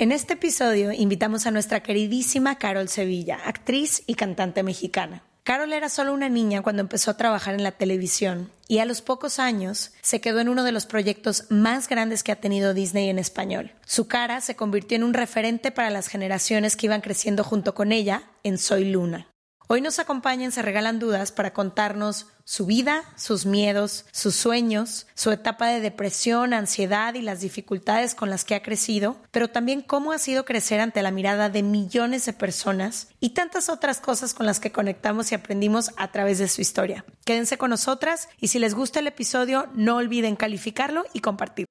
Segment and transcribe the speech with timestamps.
[0.00, 5.22] En este episodio invitamos a nuestra queridísima Carol Sevilla, actriz y cantante mexicana.
[5.42, 9.02] Carol era solo una niña cuando empezó a trabajar en la televisión y a los
[9.02, 13.10] pocos años se quedó en uno de los proyectos más grandes que ha tenido Disney
[13.10, 13.72] en español.
[13.84, 17.92] Su cara se convirtió en un referente para las generaciones que iban creciendo junto con
[17.92, 19.26] ella en Soy Luna.
[19.72, 25.30] Hoy nos acompañan Se Regalan Dudas para contarnos su vida, sus miedos, sus sueños, su
[25.30, 30.10] etapa de depresión, ansiedad y las dificultades con las que ha crecido, pero también cómo
[30.10, 34.44] ha sido crecer ante la mirada de millones de personas y tantas otras cosas con
[34.44, 37.04] las que conectamos y aprendimos a través de su historia.
[37.24, 41.70] Quédense con nosotras y si les gusta el episodio, no olviden calificarlo y compartirlo.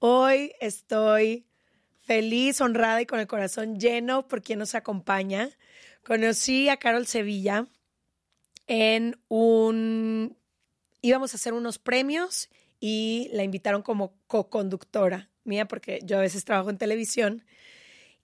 [0.00, 1.44] Hoy estoy
[2.02, 5.50] feliz, honrada y con el corazón lleno por quien nos acompaña.
[6.04, 7.66] Conocí a Carol Sevilla
[8.68, 10.36] en un...
[11.02, 16.44] íbamos a hacer unos premios y la invitaron como co-conductora mía porque yo a veces
[16.44, 17.44] trabajo en televisión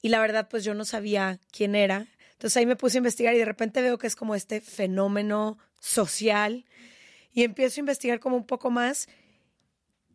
[0.00, 2.06] y la verdad pues yo no sabía quién era.
[2.34, 5.59] Entonces ahí me puse a investigar y de repente veo que es como este fenómeno
[5.81, 6.66] social
[7.32, 9.09] y empiezo a investigar como un poco más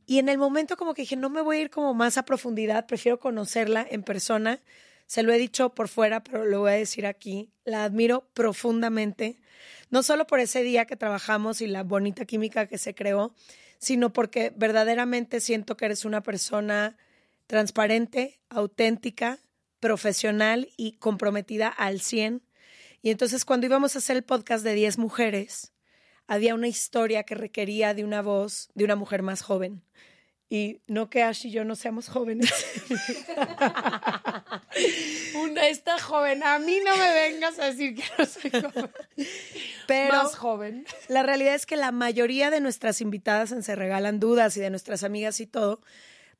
[0.09, 2.25] y en el momento como que dije, no me voy a ir como más a
[2.25, 4.59] profundidad, prefiero conocerla en persona.
[5.05, 7.51] Se lo he dicho por fuera, pero lo voy a decir aquí.
[7.63, 9.35] La admiro profundamente,
[9.91, 13.35] no solo por ese día que trabajamos y la bonita química que se creó,
[13.77, 16.97] sino porque verdaderamente siento que eres una persona
[17.45, 19.37] transparente, auténtica,
[19.79, 22.41] profesional y comprometida al 100.
[23.03, 25.71] Y entonces cuando íbamos a hacer el podcast de 10 mujeres,
[26.29, 29.81] había una historia que requería de una voz de una mujer más joven.
[30.47, 32.51] Y no que Ash y yo no seamos jóvenes.
[35.35, 36.44] una está joven.
[36.44, 38.91] A mí no me vengas a decir que no soy joven.
[39.88, 40.85] Pero más joven.
[41.07, 44.69] La realidad es que la mayoría de nuestras invitadas en Se Regalan Dudas y de
[44.69, 45.81] nuestras amigas y todo,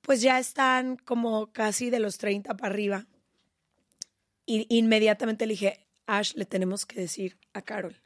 [0.02, 3.08] pues ya están como casi de los 30 para arriba.
[4.46, 8.00] Y inmediatamente le dije, Ash, le tenemos que decir a Carol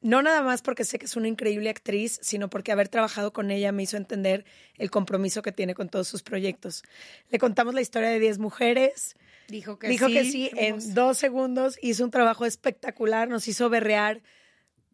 [0.00, 3.50] no nada más porque sé que es una increíble actriz, sino porque haber trabajado con
[3.50, 4.44] ella me hizo entender
[4.76, 6.82] el compromiso que tiene con todos sus proyectos.
[7.28, 9.14] Le contamos la historia de 10 mujeres.
[9.48, 10.12] Dijo que Dijo sí.
[10.12, 14.22] que sí, en dos segundos hizo un trabajo espectacular, nos hizo berrear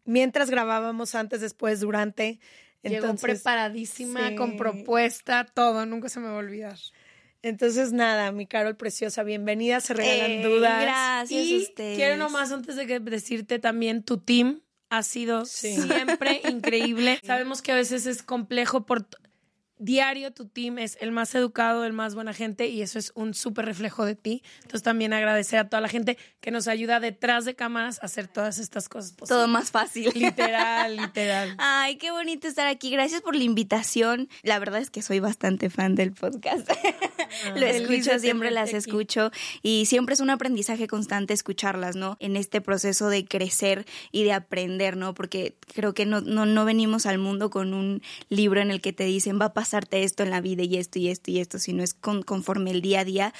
[0.07, 2.39] mientras grabábamos, antes, después, durante.
[2.81, 6.77] Llegó preparadísima, con propuesta, todo, nunca se me va a olvidar.
[7.43, 10.81] Entonces, nada, mi Carol preciosa, bienvenida, se regalan dudas.
[10.81, 11.97] Gracias y a ustedes.
[11.97, 17.19] Quiero nomás, antes de que decirte también tu team, ha sido siempre increíble.
[17.25, 19.07] Sabemos que a veces es complejo por
[19.79, 23.33] diario tu team es el más educado, el más buena gente y eso es un
[23.33, 24.43] súper reflejo de ti.
[24.57, 28.27] Entonces también agradecer a toda la gente que nos ayuda detrás de cámaras a hacer
[28.27, 29.29] todas estas cosas posibles.
[29.29, 30.11] Todo más fácil.
[30.15, 31.55] Literal, literal.
[31.57, 32.89] Ay, qué bonito estar aquí.
[32.89, 34.29] Gracias por la invitación.
[34.43, 36.69] La verdad es que soy bastante fan del podcast.
[37.55, 39.31] Lo escucho, siempre las escucho
[39.61, 42.17] y siempre es un aprendizaje constante escucharlas, ¿no?
[42.19, 45.13] En este proceso de crecer y de aprender, ¿no?
[45.13, 48.93] Porque creo que no, no, no venimos al mundo con un libro en el que
[48.93, 51.59] te dicen va a pasarte esto en la vida y esto y esto y esto,
[51.59, 53.33] sino es con, conforme el día a día.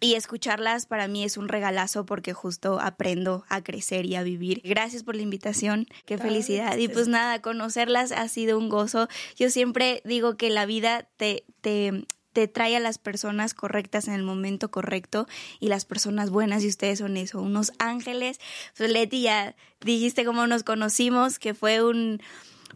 [0.00, 4.62] Y escucharlas para mí es un regalazo porque justo aprendo a crecer y a vivir.
[4.64, 6.78] Gracias por la invitación, qué felicidad.
[6.78, 9.08] Y pues nada, conocerlas ha sido un gozo.
[9.36, 14.14] Yo siempre digo que la vida te, te, te trae a las personas correctas en
[14.14, 15.26] el momento correcto
[15.60, 18.38] y las personas buenas y ustedes son eso, unos ángeles.
[18.76, 22.20] Pues Leti, ya dijiste cómo nos conocimos, que fue un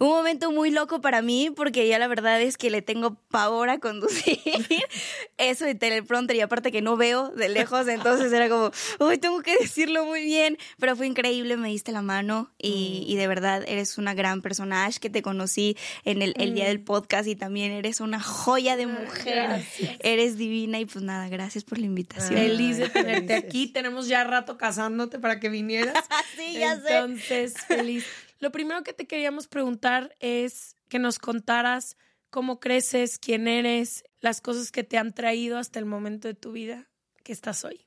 [0.01, 3.69] un momento muy loco para mí porque ya la verdad es que le tengo pavor
[3.69, 4.39] a conducir.
[5.39, 9.43] Eso de teleprompter y aparte que no veo de lejos, entonces era como, uy, tengo
[9.43, 10.57] que decirlo muy bien.
[10.79, 14.81] Pero fue increíble, me diste la mano y, y de verdad eres una gran personaje
[14.99, 18.87] que te conocí en el, el día del podcast y también eres una joya de
[18.87, 19.65] mujer.
[20.01, 22.39] Eres divina y pues nada, gracias por la invitación.
[22.39, 23.67] Feliz de tenerte aquí.
[23.67, 25.95] Tenemos ya rato casándote para que vinieras.
[26.39, 26.95] sí, ya sé.
[26.95, 28.07] Entonces, feliz.
[28.41, 31.99] Lo primero que te queríamos preguntar es que nos contaras
[32.31, 36.53] cómo creces, quién eres, las cosas que te han traído hasta el momento de tu
[36.53, 36.89] vida
[37.23, 37.87] que estás hoy.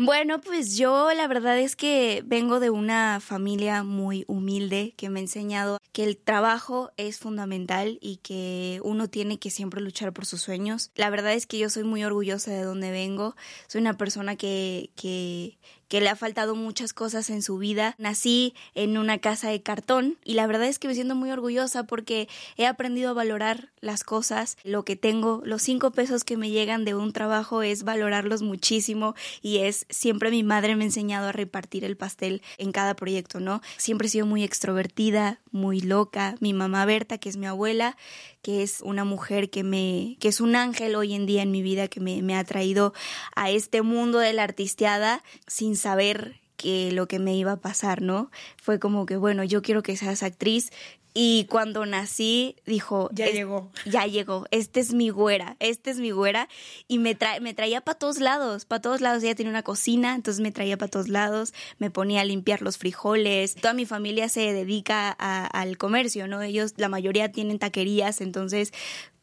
[0.00, 5.18] Bueno, pues yo la verdad es que vengo de una familia muy humilde que me
[5.18, 10.24] ha enseñado que el trabajo es fundamental y que uno tiene que siempre luchar por
[10.24, 10.92] sus sueños.
[10.94, 13.34] La verdad es que yo soy muy orgullosa de donde vengo.
[13.66, 17.94] Soy una persona que, que que le ha faltado muchas cosas en su vida.
[17.98, 21.84] Nací en una casa de cartón y la verdad es que me siento muy orgullosa
[21.84, 26.50] porque he aprendido a valorar las cosas, lo que tengo, los cinco pesos que me
[26.50, 31.28] llegan de un trabajo es valorarlos muchísimo y es siempre mi madre me ha enseñado
[31.28, 33.60] a repartir el pastel en cada proyecto, ¿no?
[33.76, 36.34] Siempre he sido muy extrovertida, muy loca.
[36.40, 37.96] Mi mamá Berta, que es mi abuela,
[38.42, 41.62] que es una mujer que me, que es un ángel hoy en día en mi
[41.62, 42.94] vida, que me, me ha traído
[43.34, 48.02] a este mundo de la artisteada sin saber que lo que me iba a pasar,
[48.02, 48.30] ¿no?
[48.60, 50.70] Fue como que, bueno, yo quiero que seas actriz,
[51.14, 53.70] y cuando nací, dijo, ya llegó.
[53.84, 56.48] Ya llegó, esta es mi güera, esta es mi güera.
[56.86, 59.22] Y me, me traía para todos lados, para todos lados.
[59.22, 62.78] Ella tenía una cocina, entonces me traía para todos lados, me ponía a limpiar los
[62.78, 63.54] frijoles.
[63.54, 66.42] Toda mi familia se dedica al comercio, ¿no?
[66.42, 68.72] Ellos, la mayoría tienen taquerías, entonces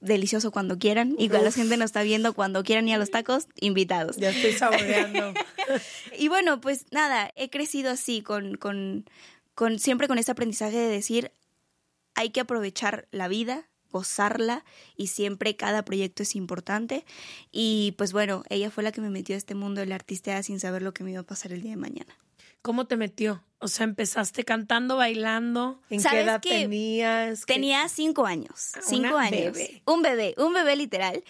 [0.02, 1.16] delicioso cuando quieran.
[1.18, 4.18] Y la gente nos está viendo cuando quieran ir a los tacos, invitados.
[4.18, 5.34] Ya estoy saboreando.
[6.18, 9.06] y bueno, pues nada, he crecido así, con, con,
[9.54, 11.32] con siempre con este aprendizaje de decir,
[12.16, 14.66] hay que aprovechar la vida, gozarla
[14.98, 17.06] y siempre cada proyecto es importante.
[17.52, 20.42] Y pues bueno, ella fue la que me metió a este mundo de la artista
[20.44, 22.18] sin saber lo que me iba a pasar el día de mañana.
[22.62, 23.44] ¿Cómo te metió?
[23.60, 25.82] O sea, empezaste cantando, bailando.
[25.90, 27.46] ¿En qué edad tenías?
[27.46, 28.74] Tenía cinco años.
[28.76, 29.58] Ah, cinco años.
[29.86, 31.24] Un bebé, un bebé literal.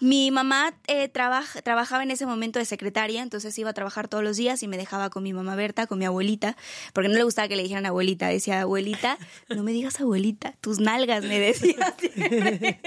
[0.00, 4.38] Mi mamá eh, trabajaba en ese momento de secretaria, entonces iba a trabajar todos los
[4.38, 6.56] días y me dejaba con mi mamá Berta, con mi abuelita,
[6.94, 8.28] porque no le gustaba que le dijeran abuelita.
[8.28, 9.18] Decía, abuelita,
[9.50, 11.94] no me digas abuelita, tus nalgas, me decía.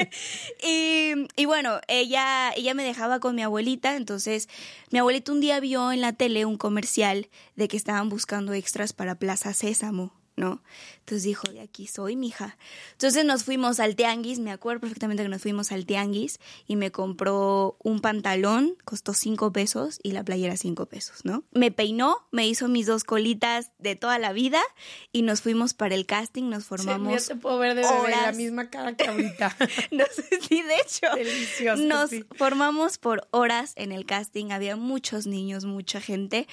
[0.64, 4.50] y, y bueno, ella, ella me dejaba con mi abuelita, entonces
[4.90, 8.54] mi abuelita un día vio en la tele un comercial de que estaban buscando
[8.92, 10.12] para Plaza Sésamo.
[10.36, 10.64] ¿no?
[11.00, 12.58] Entonces dijo, de aquí soy, mija.
[12.94, 16.92] Entonces nos fuimos al tianguis, me acuerdo perfectamente que nos fuimos al tianguis y me
[16.92, 21.44] compró un pantalón, costó cinco pesos y la playera cinco pesos, ¿no?
[21.52, 24.62] Me peinó, me hizo mis dos colitas de toda la vida
[25.12, 27.22] y nos fuimos para el casting, nos formamos.
[27.22, 29.56] Sí, te puedo ver de bebé, la misma cara que ahorita.
[29.92, 31.16] no sé si de hecho.
[31.16, 31.84] Delicioso.
[31.84, 36.48] Nos formamos por horas en el casting, había muchos niños, mucha gente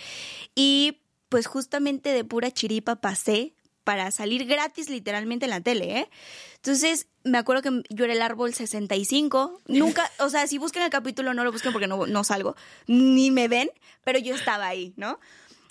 [0.54, 0.98] y
[1.30, 3.54] pues justamente de pura chiripa pasé
[3.84, 6.10] para salir gratis literalmente en la tele, ¿eh?
[6.56, 9.60] Entonces, me acuerdo que yo era el árbol 65.
[9.66, 12.54] Nunca, o sea, si buscan el capítulo, no lo busquen porque no, no salgo,
[12.86, 13.70] ni me ven,
[14.04, 15.18] pero yo estaba ahí, ¿no?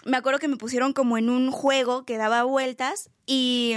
[0.05, 3.75] Me acuerdo que me pusieron como en un juego que daba vueltas y,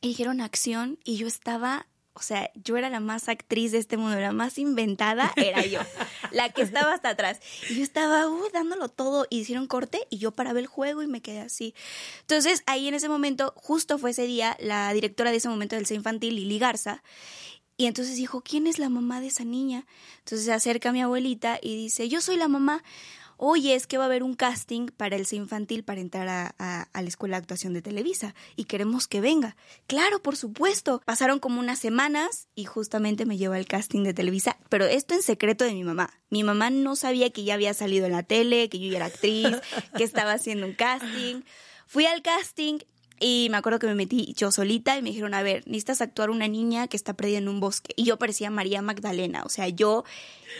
[0.00, 1.87] y dijeron acción y yo estaba
[2.18, 5.80] o sea, yo era la más actriz de este mundo, la más inventada era yo,
[6.32, 7.40] la que estaba hasta atrás.
[7.70, 11.06] Y yo estaba uh, dándolo todo y hicieron corte y yo paraba el juego y
[11.06, 11.74] me quedé así.
[12.22, 15.86] Entonces, ahí en ese momento, justo fue ese día, la directora de ese momento del
[15.86, 17.02] C infantil, Lili Garza,
[17.76, 19.86] y entonces dijo, ¿quién es la mamá de esa niña?
[20.18, 22.82] Entonces se acerca a mi abuelita y dice, yo soy la mamá
[23.38, 27.08] oye, es que va a haber un casting para el infantil para entrar a, la
[27.08, 29.56] Escuela de Actuación de Televisa y queremos que venga.
[29.86, 31.00] Claro, por supuesto.
[31.06, 35.22] Pasaron como unas semanas y justamente me llevó al casting de Televisa, pero esto en
[35.22, 36.10] secreto de mi mamá.
[36.28, 39.06] Mi mamá no sabía que ya había salido en la tele, que yo ya era
[39.06, 39.56] actriz,
[39.96, 41.42] que estaba haciendo un casting.
[41.86, 42.80] Fui al casting,
[43.20, 46.30] y me acuerdo que me metí yo solita y me dijeron, a ver, necesitas actuar
[46.30, 47.92] una niña que está perdida en un bosque.
[47.96, 50.04] Y yo parecía María Magdalena, o sea, yo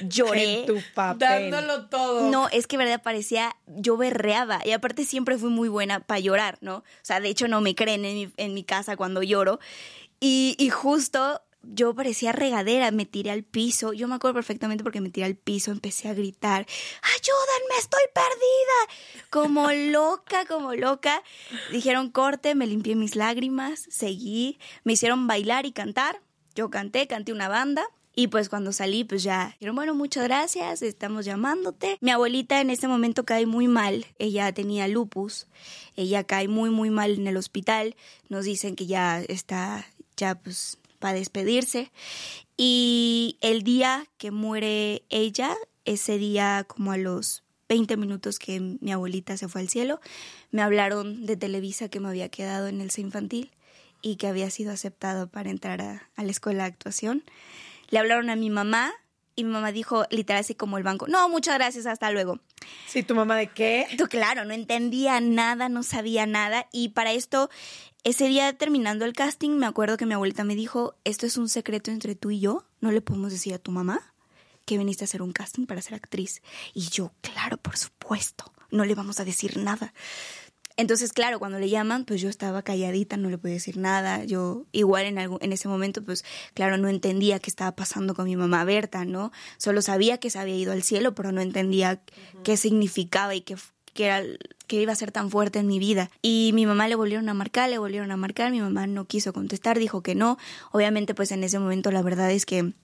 [0.02, 0.60] lloré.
[0.60, 1.50] En tu papel.
[1.50, 2.30] Dándolo todo.
[2.30, 4.60] No, es que verdad parecía, yo berreaba.
[4.64, 6.76] Y aparte siempre fui muy buena para llorar, ¿no?
[6.76, 9.60] O sea, de hecho no me creen en mi, en mi casa cuando lloro.
[10.20, 13.92] Y, y justo yo parecía regadera, me tiré al piso.
[13.92, 16.66] Yo me acuerdo perfectamente porque me tiré al piso, empecé a gritar,
[17.02, 19.28] ayúdenme, estoy perdida.
[19.30, 21.22] Como loca, como loca.
[21.72, 26.20] Dijeron corte, me limpié mis lágrimas, seguí, me hicieron bailar y cantar.
[26.54, 27.86] Yo canté, canté una banda.
[28.14, 31.98] Y pues cuando salí, pues ya dijeron, bueno, muchas gracias, estamos llamándote.
[32.00, 35.46] Mi abuelita en ese momento cae muy mal, ella tenía lupus,
[35.94, 37.94] ella cae muy, muy mal en el hospital,
[38.28, 39.86] nos dicen que ya está,
[40.16, 41.90] ya pues para despedirse.
[42.56, 48.92] Y el día que muere ella, ese día como a los 20 minutos que mi
[48.92, 50.00] abuelita se fue al cielo,
[50.50, 53.52] me hablaron de Televisa que me había quedado en el C infantil
[54.02, 57.24] y que había sido aceptado para entrar a, a la escuela de actuación.
[57.90, 58.92] Le hablaron a mi mamá
[59.38, 62.40] y mi mamá dijo literal así como el banco, no, muchas gracias, hasta luego.
[62.88, 63.86] Sí, tu mamá de qué?
[63.96, 67.48] Tú, claro, no entendía nada, no sabía nada y para esto,
[68.08, 71.48] ese día terminando el casting, me acuerdo que mi abuelita me dijo, esto es un
[71.50, 74.14] secreto entre tú y yo, no le podemos decir a tu mamá
[74.64, 76.42] que viniste a hacer un casting para ser actriz.
[76.72, 79.92] Y yo, claro, por supuesto, no le vamos a decir nada.
[80.78, 84.24] Entonces, claro, cuando le llaman, pues yo estaba calladita, no le podía decir nada.
[84.24, 86.24] Yo igual en, algún, en ese momento, pues
[86.54, 89.32] claro, no entendía qué estaba pasando con mi mamá Berta, ¿no?
[89.58, 92.00] Solo sabía que se había ido al cielo, pero no entendía
[92.44, 93.56] qué significaba y qué,
[93.98, 94.22] qué era
[94.68, 96.08] que iba a ser tan fuerte en mi vida.
[96.22, 99.32] Y mi mamá le volvieron a marcar, le volvieron a marcar, mi mamá no quiso
[99.32, 100.38] contestar, dijo que no.
[100.70, 102.74] Obviamente, pues en ese momento la verdad es que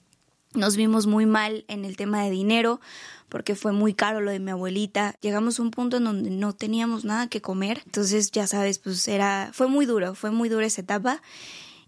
[0.53, 2.81] nos vimos muy mal en el tema de dinero
[3.29, 5.15] porque fue muy caro lo de mi abuelita.
[5.21, 7.81] Llegamos a un punto en donde no teníamos nada que comer.
[7.85, 11.21] Entonces, ya sabes, pues era fue muy duro, fue muy dura esa etapa.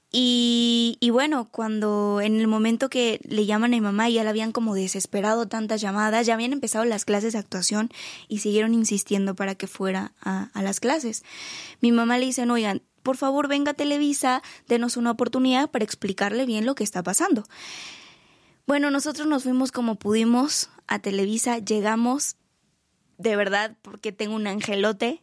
[0.10, 4.52] Y, bueno, cuando en el momento que le llaman a mi mamá, ya la habían
[4.52, 7.90] como desesperado tantas llamadas, ya habían empezado las clases de actuación
[8.28, 11.24] y siguieron insistiendo para que fuera a, a las clases.
[11.82, 16.46] Mi mamá le dice, oigan, por favor venga a Televisa, denos una oportunidad para explicarle
[16.46, 17.44] bien lo que está pasando.
[18.66, 22.38] Bueno, nosotros nos fuimos como pudimos a Televisa, llegamos
[23.18, 25.22] de verdad porque tengo un angelote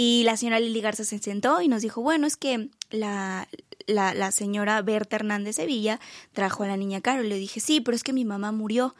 [0.00, 3.48] y la señora Lili Garza se sentó y nos dijo, bueno, es que la,
[3.88, 5.98] la, señora Berta Hernández Sevilla
[6.32, 7.24] trajo a la niña Caro.
[7.24, 8.94] Y le dije, sí, pero es que mi mamá murió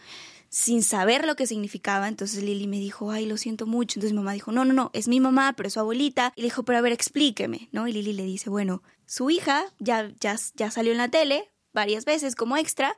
[0.49, 2.09] sin saber lo que significaba.
[2.09, 4.01] Entonces Lili me dijo, ay, lo siento mucho.
[4.01, 6.33] Entonces mi mamá dijo, no, no, no, es mi mamá, pero es su abuelita.
[6.35, 7.87] Y le dijo, pero a ver, explíqueme, ¿no?
[7.87, 12.07] Y Lili le dice, bueno, su hija ya, ya, ya salió en la tele varias
[12.07, 12.97] veces como extra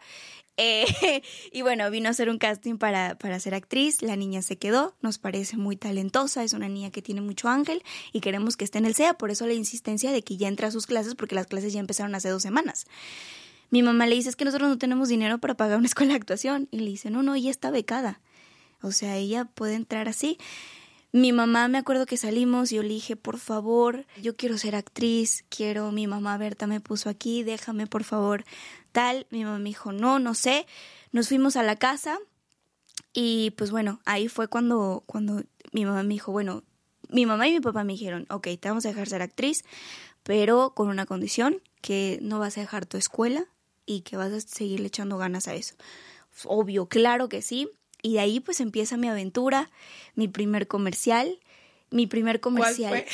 [0.62, 4.02] eh, y bueno, vino a hacer un casting para, para ser actriz.
[4.02, 7.82] La niña se quedó, nos parece muy talentosa, es una niña que tiene mucho ángel
[8.12, 9.14] y queremos que esté en el SEA.
[9.14, 11.80] Por eso la insistencia de que ya entre a sus clases, porque las clases ya
[11.80, 12.86] empezaron hace dos semanas.
[13.70, 16.16] Mi mamá le dice, es que nosotros no tenemos dinero para pagar una escuela de
[16.16, 16.68] actuación.
[16.70, 18.20] Y le dice, no, no, ella está becada.
[18.82, 20.38] O sea, ella puede entrar así.
[21.12, 24.76] Mi mamá, me acuerdo que salimos y yo le dije, por favor, yo quiero ser
[24.76, 28.44] actriz, quiero, mi mamá Berta me puso aquí, déjame por favor
[28.92, 29.26] tal.
[29.30, 30.66] Mi mamá me dijo, no, no sé.
[31.10, 32.18] Nos fuimos a la casa
[33.12, 36.62] y pues bueno, ahí fue cuando, cuando mi mamá me dijo, bueno,
[37.08, 39.64] mi mamá y mi papá me dijeron, ok, te vamos a dejar ser actriz,
[40.22, 43.46] pero con una condición, que no vas a dejar tu escuela
[43.86, 45.74] y que vas a seguirle echando ganas a eso.
[46.44, 47.68] Obvio, claro que sí.
[48.02, 49.70] Y de ahí pues empieza mi aventura,
[50.14, 51.38] mi primer comercial,
[51.90, 53.04] mi primer comercial.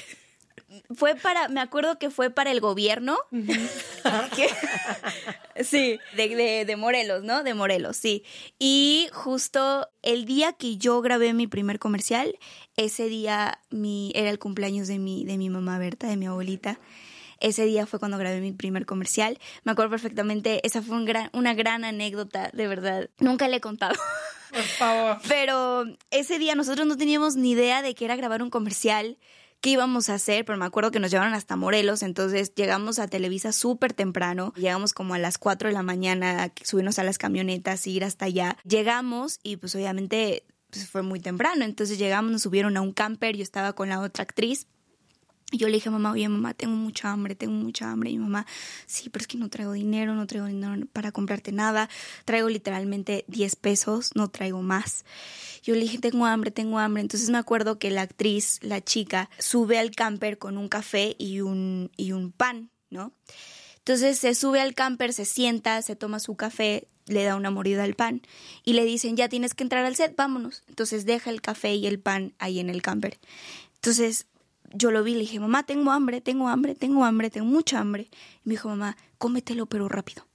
[0.94, 3.18] fue para, me acuerdo que fue para el gobierno.
[5.62, 7.42] sí, de, de, Morelos, ¿no?
[7.42, 8.24] De Morelos, sí.
[8.58, 12.38] Y justo el día que yo grabé mi primer comercial,
[12.76, 16.78] ese día mi, era el cumpleaños de mi, de mi mamá Berta, de mi abuelita.
[17.38, 19.38] Ese día fue cuando grabé mi primer comercial.
[19.64, 23.10] Me acuerdo perfectamente, esa fue un gran, una gran anécdota, de verdad.
[23.18, 23.94] Nunca le he contado.
[24.50, 25.18] Por favor.
[25.28, 29.18] Pero ese día nosotros no teníamos ni idea de que era grabar un comercial
[29.60, 33.08] qué íbamos a hacer, pero me acuerdo que nos llevaron hasta Morelos, entonces llegamos a
[33.08, 37.86] Televisa súper temprano, llegamos como a las 4 de la mañana, subirnos a las camionetas,
[37.86, 38.56] ir hasta allá.
[38.64, 43.36] Llegamos y pues obviamente pues, fue muy temprano, entonces llegamos, nos subieron a un camper,
[43.36, 44.66] yo estaba con la otra actriz
[45.52, 48.10] y yo le dije a mamá, oye mamá, tengo mucha hambre, tengo mucha hambre.
[48.10, 48.46] Y mi mamá,
[48.86, 51.88] sí, pero es que no traigo dinero, no traigo dinero para comprarte nada.
[52.24, 55.04] Traigo literalmente 10 pesos, no traigo más.
[55.62, 57.00] Yo le dije, tengo hambre, tengo hambre.
[57.00, 61.40] Entonces me acuerdo que la actriz, la chica, sube al camper con un café y
[61.40, 63.12] un, y un pan, ¿no?
[63.78, 67.84] Entonces se sube al camper, se sienta, se toma su café, le da una mordida
[67.84, 68.20] al pan
[68.64, 70.64] y le dicen, ya tienes que entrar al set, vámonos.
[70.66, 73.20] Entonces deja el café y el pan ahí en el camper.
[73.76, 74.26] Entonces
[74.76, 78.08] yo lo vi, le dije, mamá, tengo hambre, tengo hambre, tengo hambre, tengo mucha hambre.
[78.44, 80.26] Y me dijo, mamá, cómetelo pero rápido.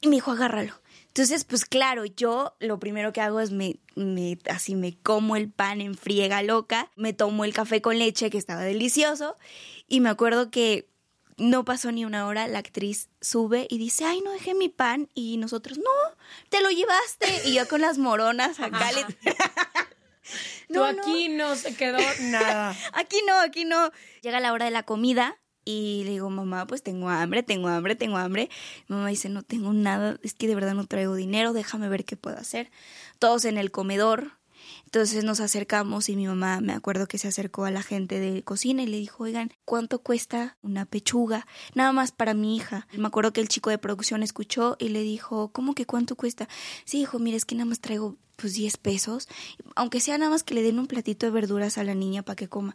[0.00, 0.74] Y me dijo, agárralo.
[1.08, 5.50] Entonces, pues claro, yo lo primero que hago es me, me, así me como el
[5.50, 9.36] pan en friega loca, me tomo el café con leche que estaba delicioso
[9.88, 10.88] y me acuerdo que
[11.36, 15.08] no pasó ni una hora, la actriz sube y dice, ay, no dejé mi pan
[15.14, 15.90] y nosotros, no,
[16.50, 19.02] te lo llevaste y yo con las moronas acá le...
[20.78, 21.56] No, aquí no.
[21.56, 22.76] se quedó nada.
[22.92, 23.90] aquí no, aquí no.
[24.22, 27.94] Llega la hora de la comida y le digo, mamá, pues tengo hambre, tengo hambre,
[27.94, 28.48] tengo hambre.
[28.86, 32.16] mamá dice, no tengo nada, es que de verdad no traigo dinero, déjame ver qué
[32.16, 32.70] puedo hacer.
[33.18, 34.32] Todos en el comedor
[34.88, 38.42] Entonces nos acercamos y mi mamá me acuerdo que se acercó a la gente de
[38.42, 41.46] cocina y le dijo, oigan, ¿cuánto cuesta una pechuga?
[41.74, 42.88] Nada más para mi hija.
[42.96, 46.48] Me acuerdo que el chico de producción escuchó y le dijo, ¿cómo que cuánto cuesta?
[46.86, 49.28] Sí, hijo, mire, es que nada más traigo pues 10 pesos,
[49.76, 52.36] aunque sea nada más que le den un platito de verduras a la niña para
[52.36, 52.74] que coma.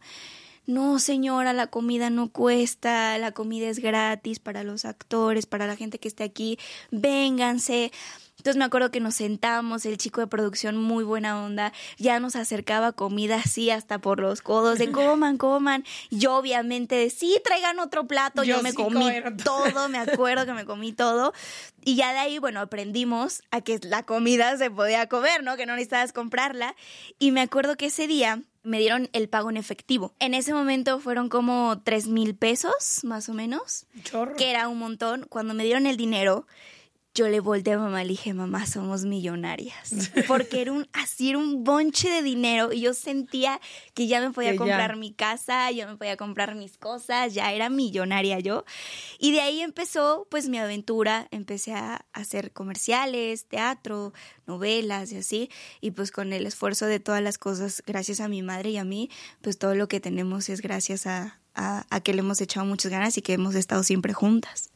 [0.68, 5.76] No, señora, la comida no cuesta, la comida es gratis para los actores, para la
[5.76, 6.60] gente que esté aquí,
[6.92, 7.92] vénganse.
[8.38, 12.36] Entonces me acuerdo que nos sentamos, el chico de producción muy buena onda, ya nos
[12.36, 15.86] acercaba comida así hasta por los codos, de coman, coman.
[16.10, 19.08] Yo obviamente de sí, traigan otro plato, yo, me comí
[19.44, 21.34] todo, me acuerdo que me comí todo.
[21.86, 25.56] Y ya de ahí, bueno, aprendimos a que la comida se podía comer, ¿no?
[25.56, 26.76] Que no necesitabas comprarla.
[27.20, 30.14] Y me acuerdo que ese día me dieron el pago en efectivo.
[30.20, 33.86] En ese momento fueron como tres mil pesos, más o menos.
[34.04, 34.36] Chorro.
[34.36, 35.26] Que era un montón.
[35.30, 36.48] Cuando me dieron el dinero,
[37.16, 39.94] yo le volteé a mamá y le dije, mamá, somos millonarias.
[40.28, 43.62] Porque era un, así era un bonche de dinero y yo sentía
[43.94, 47.70] que ya me podía comprar mi casa, yo me podía comprar mis cosas, ya era
[47.70, 48.66] millonaria yo.
[49.20, 54.14] Y de ahí empezó pues mi aventura, empecé a hacer comerciales, teatro,
[54.48, 55.50] novelas y así.
[55.82, 58.86] Y pues con el esfuerzo de todas las cosas, gracias a mi madre y a
[58.86, 62.66] mí, pues todo lo que tenemos es gracias a, a, a que le hemos echado
[62.66, 64.72] muchas ganas y que hemos estado siempre juntas.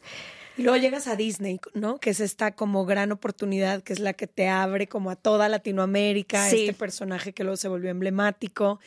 [0.57, 1.99] Y luego llegas a Disney, ¿no?
[1.99, 5.49] Que es esta como gran oportunidad, que es la que te abre como a toda
[5.49, 8.79] Latinoamérica, este personaje que luego se volvió emblemático.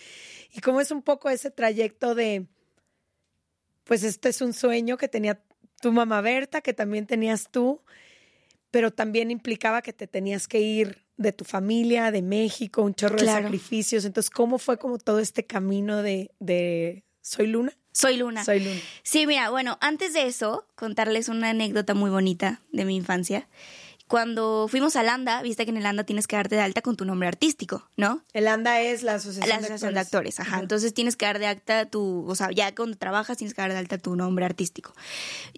[0.53, 2.47] Y como es un poco ese trayecto de,
[3.85, 5.41] pues este es un sueño que tenía
[5.81, 7.83] tu mamá Berta, que también tenías tú,
[8.73, 13.17] pero también implicaba que te tenías que ir de tu familia, de México, un chorro
[13.17, 14.05] de sacrificios.
[14.05, 17.80] Entonces, ¿cómo fue como todo este camino de, de Soy Luna?
[17.93, 18.45] Soy Luna.
[18.45, 18.81] Soy Luna.
[19.03, 23.49] Sí, mira, bueno, antes de eso, contarles una anécdota muy bonita de mi infancia.
[24.11, 26.97] Cuando fuimos a Landa, viste que en el Landa tienes que darte de alta con
[26.97, 28.25] tu nombre artístico, ¿no?
[28.33, 30.41] El Landa es la asociación, la asociación de actores.
[30.41, 30.59] ajá.
[30.59, 33.71] Entonces tienes que dar de alta tu, o sea, ya cuando trabajas tienes que dar
[33.71, 34.93] de alta tu nombre artístico.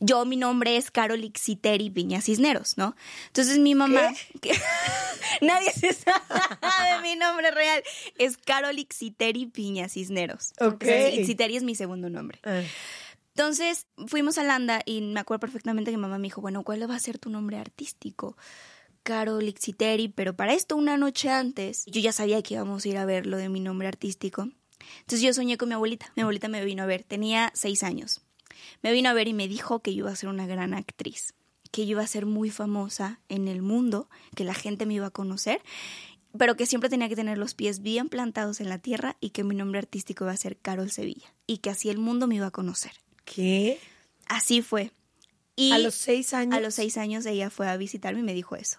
[0.00, 2.94] Yo, mi nombre es Carol Ixiteri Piña Cisneros, ¿no?
[3.28, 4.12] Entonces mi mamá,
[4.42, 4.52] que,
[5.40, 7.82] nadie se sabe de mi nombre real,
[8.18, 10.52] es Carol Ixiteri Piña Cisneros.
[10.60, 10.84] Ok.
[11.14, 12.38] Ixiteri es mi segundo nombre.
[12.44, 12.60] Ah.
[13.34, 16.88] Entonces fuimos a Landa y me acuerdo perfectamente que mi mamá me dijo, bueno, ¿cuál
[16.90, 18.36] va a ser tu nombre artístico?
[19.02, 22.98] Carol Ixiteri, pero para esto una noche antes yo ya sabía que íbamos a ir
[22.98, 24.48] a ver lo de mi nombre artístico.
[25.00, 28.20] Entonces yo soñé con mi abuelita, mi abuelita me vino a ver, tenía seis años.
[28.82, 31.34] Me vino a ver y me dijo que yo iba a ser una gran actriz,
[31.70, 35.06] que yo iba a ser muy famosa en el mundo, que la gente me iba
[35.06, 35.62] a conocer
[36.36, 39.44] pero que siempre tenía que tener los pies bien plantados en la tierra y que
[39.44, 42.46] mi nombre artístico iba a ser Carol Sevilla y que así el mundo me iba
[42.46, 42.92] a conocer.
[43.24, 43.80] ¿Qué?
[44.26, 44.92] Así fue.
[45.56, 46.54] Y a los seis años.
[46.54, 48.78] A los seis años ella fue a visitarme y me dijo eso.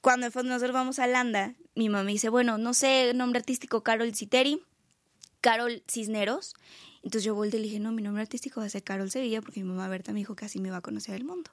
[0.00, 4.14] Cuando nosotros vamos a Landa, mi mamá me dice, bueno, no sé, nombre artístico Carol
[4.14, 4.62] Citeri,
[5.40, 6.54] Carol Cisneros.
[7.02, 9.40] Entonces yo volteé y le dije, no, mi nombre artístico va a ser Carol Sevilla
[9.40, 11.50] porque mi mamá Berta me dijo que así me iba a conocer el mundo.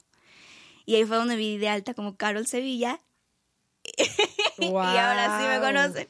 [0.86, 3.00] Y ahí fue donde vi de alta como Carol Sevilla.
[4.58, 6.08] y ahora sí me conocen.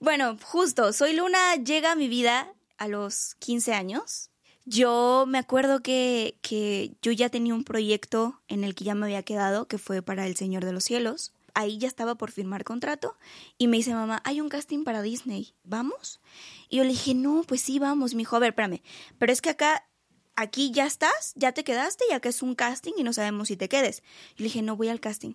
[0.00, 4.30] Bueno, justo, Soy Luna llega a mi vida a los 15 años.
[4.66, 9.06] Yo me acuerdo que, que yo ya tenía un proyecto en el que ya me
[9.06, 11.32] había quedado, que fue para El Señor de los Cielos.
[11.52, 13.16] Ahí ya estaba por firmar contrato
[13.58, 16.20] y me dice mamá, hay un casting para Disney, ¿vamos?
[16.68, 18.14] Y yo le dije, no, pues sí, vamos.
[18.14, 18.82] Me dijo, a ver, espérame,
[19.18, 19.86] pero es que acá,
[20.34, 23.56] aquí ya estás, ya te quedaste y acá es un casting y no sabemos si
[23.56, 24.02] te quedes.
[24.30, 25.34] Yo le dije, no voy al casting.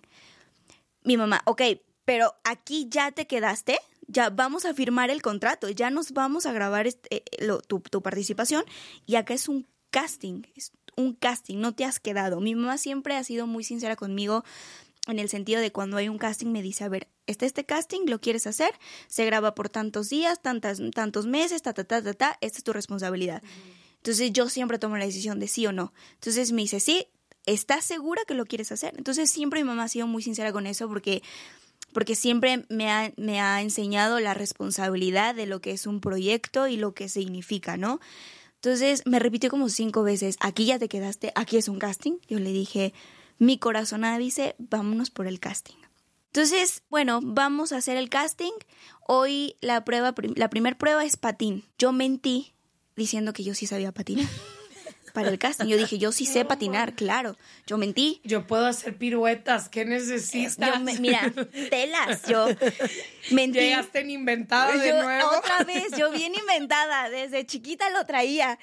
[1.04, 1.62] Mi mamá, ok,
[2.04, 3.78] pero aquí ya te quedaste,
[4.10, 8.02] ya vamos a firmar el contrato, ya nos vamos a grabar este, eh, tu, tu,
[8.02, 8.64] participación
[9.06, 12.40] y acá es un casting, es un casting, no te has quedado.
[12.40, 14.44] Mi mamá siempre ha sido muy sincera conmigo
[15.06, 18.06] en el sentido de cuando hay un casting me dice, a ver, este este casting,
[18.06, 18.72] lo quieres hacer,
[19.06, 22.64] se graba por tantos días, tantas, tantos meses, ta, ta, ta, ta, ta, esta es
[22.64, 23.42] tu responsabilidad.
[23.96, 25.92] Entonces yo siempre tomo la decisión de sí o no.
[26.14, 27.06] Entonces me dice, sí,
[27.46, 28.94] ¿estás segura que lo quieres hacer?
[28.96, 31.22] Entonces siempre mi mamá ha sido muy sincera con eso porque
[31.92, 36.68] porque siempre me ha, me ha enseñado la responsabilidad de lo que es un proyecto
[36.68, 38.00] y lo que significa, ¿no?
[38.56, 42.18] Entonces me repitió como cinco veces, aquí ya te quedaste, aquí es un casting.
[42.28, 42.92] Yo le dije,
[43.38, 45.76] mi corazonada dice, vámonos por el casting.
[46.26, 48.52] Entonces, bueno, vamos a hacer el casting.
[49.06, 51.64] Hoy la prueba, la primera prueba es patín.
[51.78, 52.52] Yo mentí
[52.96, 54.26] diciendo que yo sí sabía patinar
[55.10, 55.66] para el casting.
[55.66, 57.36] Yo dije, yo sí sé patinar, claro.
[57.66, 58.20] Yo mentí.
[58.24, 60.56] Yo puedo hacer piruetas, ¿qué necesitas?
[60.56, 61.32] Yo mira,
[61.70, 62.46] telas, yo
[63.30, 63.58] mentí.
[63.58, 65.30] Llegaste en inventada de nuevo.
[65.38, 68.58] Otra vez, yo bien inventada, desde chiquita lo traía.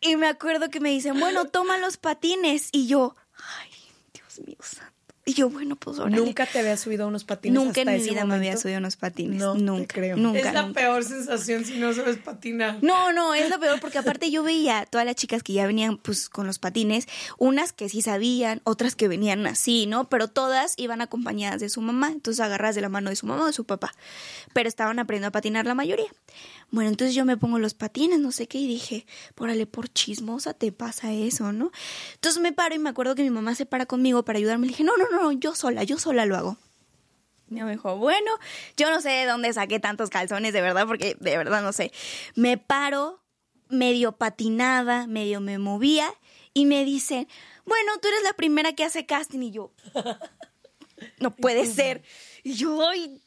[0.00, 2.68] Y me acuerdo que me dicen, bueno, toma los patines.
[2.72, 3.16] Y yo,
[3.60, 3.70] ay,
[4.14, 4.89] Dios mío santo.
[5.30, 5.96] Y yo, bueno, pues.
[5.98, 7.54] Nunca te había subido a unos patines.
[7.54, 9.38] Nunca en hasta mi ese vida me había subido a unos patines.
[9.38, 10.16] No, te nunca, creo.
[10.16, 10.40] nunca.
[10.40, 10.80] es la nunca.
[10.80, 12.78] peor sensación si no sabes patinar.
[12.82, 15.98] No, no, es lo peor porque aparte yo veía todas las chicas que ya venían
[15.98, 17.06] pues con los patines,
[17.38, 20.08] unas que sí sabían, otras que venían así, ¿no?
[20.08, 23.44] Pero todas iban acompañadas de su mamá, entonces agarras de la mano de su mamá
[23.44, 23.92] o de su papá,
[24.52, 26.10] pero estaban aprendiendo a patinar la mayoría.
[26.72, 29.06] Bueno, entonces yo me pongo los patines, no sé qué, y dije,
[29.38, 31.72] órale, por chismosa te pasa eso, ¿no?
[32.14, 34.66] Entonces me paro y me acuerdo que mi mamá se para conmigo para ayudarme.
[34.66, 36.56] Le dije, no, no, no, yo sola, yo sola lo hago.
[37.50, 38.30] Y me dijo, bueno,
[38.76, 41.92] yo no sé de dónde saqué tantos calzones, de verdad, porque de verdad no sé.
[42.36, 43.20] Me paro,
[43.68, 46.12] medio patinada, medio me movía,
[46.54, 47.26] y me dicen,
[47.64, 49.72] bueno, tú eres la primera que hace casting, y yo,
[51.18, 52.02] no puede ser.
[52.44, 53.20] Y yo, ay,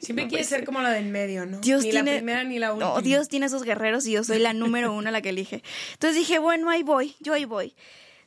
[0.00, 1.60] Siempre no quiere ser como la del medio, ¿no?
[1.60, 2.94] Dios ni tiene, la primera ni la última.
[2.94, 5.62] No, Dios tiene esos guerreros y yo soy la número uno la que elige.
[5.92, 7.74] Entonces dije, bueno, ahí voy, yo ahí voy.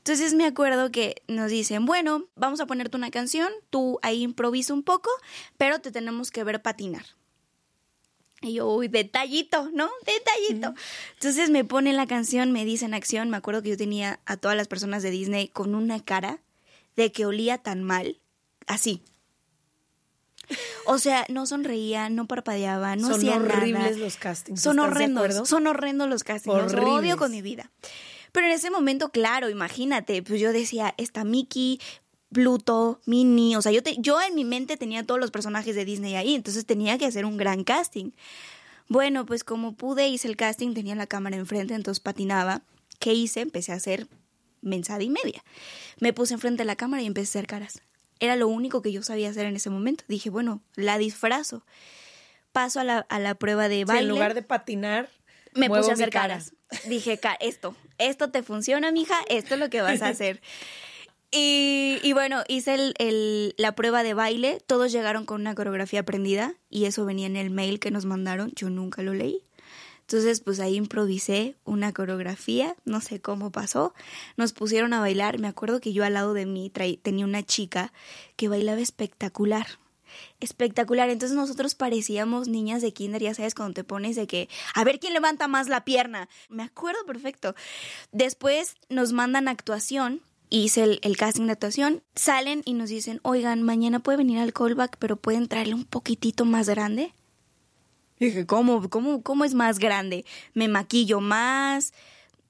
[0.05, 4.71] Entonces me acuerdo que nos dicen, bueno, vamos a ponerte una canción, tú ahí improvisa
[4.71, 5.09] un poco,
[5.57, 7.03] pero te tenemos que ver patinar.
[8.39, 9.89] Y yo, uy, detallito, ¿no?
[10.05, 10.75] Detallito.
[11.15, 13.31] Entonces me ponen la canción, me dicen acción.
[13.31, 16.39] Me acuerdo que yo tenía a todas las personas de Disney con una cara
[16.95, 18.19] de que olía tan mal,
[18.67, 19.01] así.
[20.85, 23.57] O sea, no sonreía, no parpadeaba, no Son hacía nada.
[23.57, 26.55] horribles los castings, Son ¿estás de horrendos, son horrendos los castings.
[26.55, 26.93] Los Horribles.
[26.93, 27.71] odio con mi vida.
[28.35, 31.79] Pero en ese momento, claro, imagínate, pues yo decía, está Mickey,
[32.31, 35.85] Pluto, Minnie, o sea, yo, te- yo en mi mente tenía todos los personajes de
[35.85, 38.11] Disney ahí, entonces tenía que hacer un gran casting.
[38.89, 42.61] Bueno, pues como pude, hice el casting, tenía la cámara enfrente, entonces patinaba.
[42.99, 43.39] ¿Qué hice?
[43.41, 44.07] Empecé a hacer
[44.61, 45.43] mensada y media.
[45.99, 47.81] Me puse enfrente de la cámara y empecé a hacer caras.
[48.19, 50.03] Era lo único que yo sabía hacer en ese momento.
[50.07, 51.65] Dije, bueno, la disfrazo.
[52.51, 55.09] Paso a la, a la prueba de Sí, baile en lugar de patinar,
[55.55, 56.27] me muevo puse a hacer cara.
[56.35, 56.53] caras.
[56.87, 60.41] Dije, "Ca- esto, esto te funciona, mija, esto es lo que vas a hacer.
[61.31, 66.01] Y, y bueno, hice el- el- la prueba de baile, todos llegaron con una coreografía
[66.01, 69.41] aprendida y eso venía en el mail que nos mandaron, yo nunca lo leí.
[70.01, 73.93] Entonces, pues ahí improvisé una coreografía, no sé cómo pasó.
[74.37, 75.39] Nos pusieron a bailar.
[75.39, 77.91] Me acuerdo que yo al lado de mí tenía una chica
[78.35, 79.65] que bailaba espectacular.
[80.39, 81.09] Espectacular.
[81.09, 84.99] Entonces nosotros parecíamos niñas de kinder, ya sabes, cuando te pones de que, a ver
[84.99, 86.29] quién levanta más la pierna.
[86.49, 87.55] Me acuerdo perfecto.
[88.11, 90.21] Después nos mandan actuación.
[90.49, 92.03] Hice el, el casting de actuación.
[92.13, 96.45] Salen y nos dicen, oigan, mañana puede venir al callback, pero pueden traerle un poquitito
[96.45, 97.13] más grande.
[98.19, 100.25] Dije, ¿cómo, cómo, ¿cómo es más grande?
[100.53, 101.93] Me maquillo más,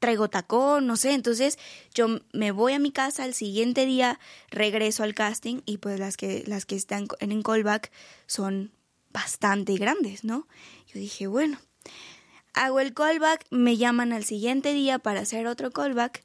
[0.06, 1.14] traigo tacón, no sé.
[1.14, 1.58] Entonces
[1.96, 4.20] yo me voy a mi casa, al siguiente día
[4.52, 7.92] regreso al casting y pues las que, las que están en el callback
[8.28, 8.72] son
[9.12, 10.48] bastante grandes, ¿no?
[10.94, 11.58] Yo dije, bueno,
[12.54, 16.24] hago el callback, me llaman al siguiente día para hacer otro callback.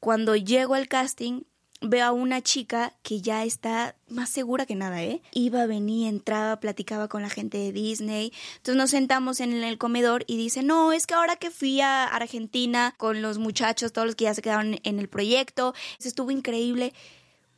[0.00, 1.42] Cuando llego al casting,
[1.80, 5.20] veo a una chica que ya está más segura que nada, ¿eh?
[5.32, 8.32] Iba, venía, entraba, platicaba con la gente de Disney.
[8.56, 12.04] Entonces nos sentamos en el comedor y dice, no, es que ahora que fui a
[12.04, 16.30] Argentina con los muchachos, todos los que ya se quedaron en el proyecto, eso estuvo
[16.30, 16.92] increíble.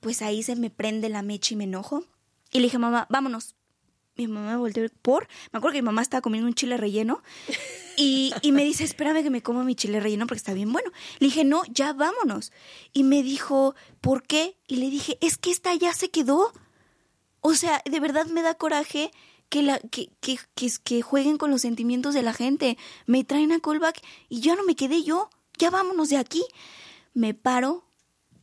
[0.01, 2.05] Pues ahí se me prende la mecha y me enojo.
[2.53, 3.55] Y le dije, mamá, vámonos.
[4.17, 5.29] Mi mamá me volteó por.
[5.53, 7.23] Me acuerdo que mi mamá estaba comiendo un chile relleno.
[7.99, 10.91] Y, y me dice, espérame que me coma mi chile relleno porque está bien bueno.
[11.19, 12.53] Le dije, no, ya vámonos.
[12.93, 14.59] Y me dijo, ¿por qué?
[14.67, 16.53] Y le dije, es que esta ya se quedó.
[17.41, 19.11] O sea, de verdad me da coraje
[19.49, 22.77] que, la, que, que, que, que jueguen con los sentimientos de la gente.
[23.07, 25.31] Me traen a callback y ya no me quedé yo.
[25.59, 26.45] Ya vámonos de aquí.
[27.15, 27.85] Me paro,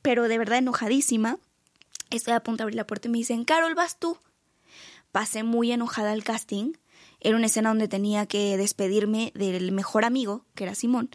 [0.02, 1.38] pero de verdad enojadísima.
[2.10, 4.18] Estoy a punto de abrir la puerta y me dicen, Carol, vas tú.
[5.14, 6.74] Pasé muy enojada al casting.
[7.20, 11.12] Era una escena donde tenía que despedirme del mejor amigo, que era Simón,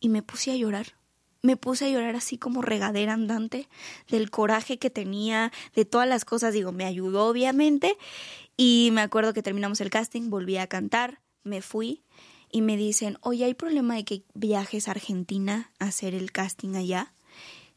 [0.00, 0.98] y me puse a llorar.
[1.40, 3.66] Me puse a llorar así como regadera andante
[4.10, 6.52] del coraje que tenía, de todas las cosas.
[6.52, 7.96] Digo, me ayudó obviamente.
[8.58, 12.02] Y me acuerdo que terminamos el casting, volví a cantar, me fui
[12.52, 16.74] y me dicen, oye, ¿hay problema de que viajes a Argentina a hacer el casting
[16.74, 17.14] allá?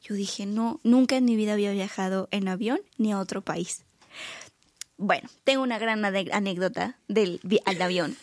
[0.02, 3.86] Yo dije, no, nunca en mi vida había viajado en avión ni a otro país.
[5.04, 8.16] Bueno, tengo una gran anécdota del al avión.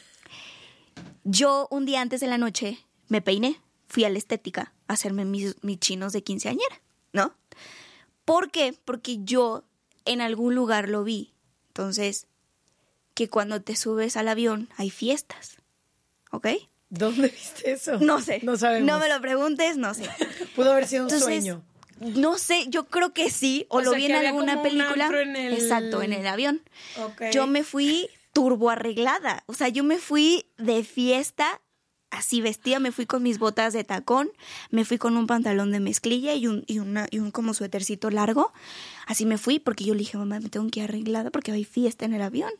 [1.24, 5.24] Yo un día antes de la noche me peiné, fui a la estética a hacerme
[5.24, 6.80] mis, mis chinos de quinceañera,
[7.12, 7.34] ¿no?
[8.24, 8.78] ¿Por qué?
[8.84, 9.64] Porque yo
[10.04, 11.34] en algún lugar lo vi.
[11.70, 12.28] Entonces,
[13.14, 15.56] que cuando te subes al avión hay fiestas,
[16.30, 16.46] ¿ok?
[16.90, 17.98] ¿Dónde viste eso?
[17.98, 18.38] No sé.
[18.44, 18.86] No sabemos.
[18.86, 20.08] No me lo preguntes, no sé.
[20.54, 21.64] Pudo haber sido un Entonces, sueño.
[22.00, 25.10] No sé, yo creo que sí, o, O lo sea, vi en alguna película.
[25.22, 26.62] en el- Exacto, en el avión.
[27.32, 31.60] Yo me fui turbo arreglada, o sea, yo me fui de fiesta
[32.10, 34.30] así vestida, me fui con mis botas de tacón,
[34.70, 38.10] me fui con un pantalón de mezclilla y un, y una, y un como suétercito
[38.10, 38.52] largo.
[39.06, 41.64] Así me fui porque yo le dije, mamá, me tengo que ir arreglada porque hay
[41.64, 42.52] fiesta en el avión.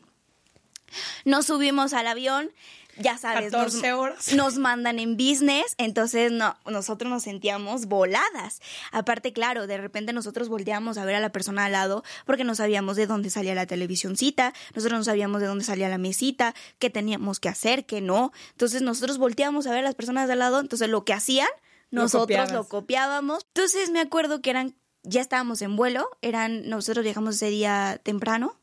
[1.25, 2.51] Nos subimos al avión,
[2.99, 4.33] ya sabes, 14 nos, horas.
[4.35, 8.61] nos mandan en business, entonces no, nosotros nos sentíamos voladas.
[8.91, 12.55] Aparte, claro, de repente nosotros volteamos a ver a la persona al lado porque no
[12.55, 16.89] sabíamos de dónde salía la televisioncita, nosotros no sabíamos de dónde salía la mesita, qué
[16.89, 18.31] teníamos que hacer, qué no.
[18.51, 21.47] Entonces nosotros volteamos a ver a las personas de al lado, entonces lo que hacían,
[21.91, 22.51] Lo nosotros copiabas.
[22.51, 23.45] lo copiábamos.
[23.53, 28.55] Entonces me acuerdo que eran, ya estábamos en vuelo, eran, nosotros viajamos ese día temprano,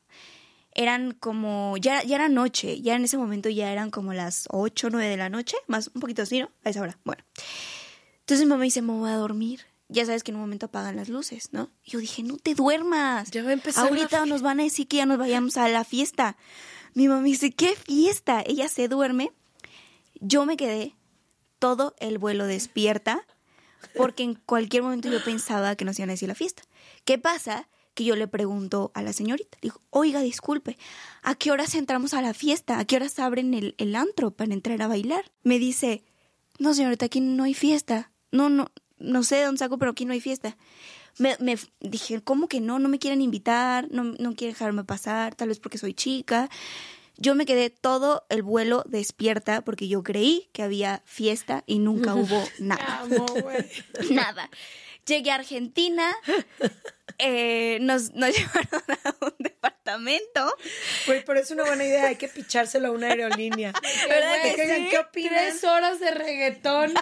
[0.76, 4.86] eran como, ya, ya era noche, ya en ese momento ya eran como las 8
[4.86, 6.50] o 9 de la noche, más un poquito así, ¿no?
[6.64, 6.98] A esa hora.
[7.02, 7.24] Bueno.
[8.20, 9.62] Entonces mi mamá dice, me voy a dormir.
[9.88, 11.70] Ya sabes que en un momento apagan las luces, ¿no?
[11.82, 13.30] Y yo dije, no te duermas.
[13.30, 15.84] Ya va a empezar Ahorita nos van a decir que ya nos vayamos a la
[15.84, 16.36] fiesta.
[16.92, 18.42] Mi mamá dice, ¿qué fiesta?
[18.44, 19.32] Ella se duerme.
[20.20, 20.94] Yo me quedé
[21.58, 23.26] todo el vuelo despierta
[23.96, 26.64] porque en cualquier momento yo pensaba que nos iban a decir la fiesta.
[27.04, 27.68] ¿Qué pasa?
[27.96, 30.76] Que yo le pregunto a la señorita, digo, oiga, disculpe,
[31.22, 32.78] ¿a qué horas entramos a la fiesta?
[32.78, 35.32] ¿A qué horas abren el, el antro para entrar a bailar?
[35.42, 36.04] Me dice,
[36.58, 38.12] no señorita, aquí no hay fiesta.
[38.32, 40.58] No, no, no sé de dónde saco, pero aquí no hay fiesta.
[41.18, 42.78] Me, me dije, ¿cómo que no?
[42.78, 46.50] No me quieren invitar, no, no quieren dejarme pasar, tal vez porque soy chica.
[47.16, 52.14] Yo me quedé todo el vuelo despierta porque yo creí que había fiesta y nunca
[52.14, 53.00] hubo nada.
[53.00, 53.26] Amo.
[54.10, 54.50] Nada.
[55.06, 56.14] Llegué a Argentina,
[57.18, 60.54] eh, nos, nos llevaron a un departamento.
[61.06, 63.72] Güey, pero es una buena idea, hay que pichárselo a una aerolínea.
[64.08, 64.88] ¿Verdad Que sí?
[64.90, 65.32] ¿qué opinan?
[65.34, 66.94] Tres horas de reggaetón,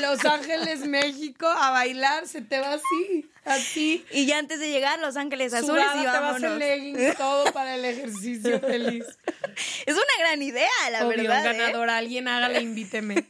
[0.00, 4.04] Los Ángeles, México, a bailar, se te va así, así.
[4.10, 6.52] Y ya antes de llegar, Los Ángeles Azules Sudada, y te vas vámonos.
[6.52, 9.04] en leggings, todo para el ejercicio feliz.
[9.86, 11.40] Es una gran idea, la Obvio, verdad.
[11.40, 11.58] ¿eh?
[11.58, 13.26] ganador, alguien hágala, invíteme.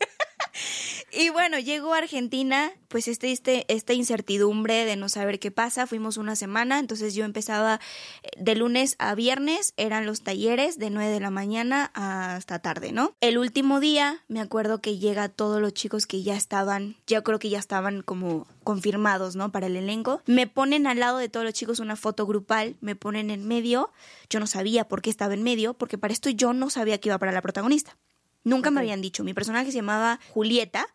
[1.11, 5.87] Y bueno, llegó a Argentina, pues este, este, esta incertidumbre de no saber qué pasa.
[5.87, 7.81] Fuimos una semana, entonces yo empezaba
[8.23, 12.93] eh, de lunes a viernes, eran los talleres de 9 de la mañana hasta tarde,
[12.93, 13.15] ¿no?
[13.21, 17.39] El último día, me acuerdo que llega todos los chicos que ya estaban, ya creo
[17.39, 19.51] que ya estaban como confirmados, ¿no?
[19.51, 20.21] Para el elenco.
[20.27, 23.91] Me ponen al lado de todos los chicos una foto grupal, me ponen en medio.
[24.29, 27.09] Yo no sabía por qué estaba en medio, porque para esto yo no sabía que
[27.09, 27.97] iba para la protagonista.
[28.45, 29.25] Nunca me habían dicho.
[29.25, 30.87] Mi personaje se llamaba Julieta,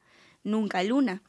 [0.43, 1.21] nunca Luna.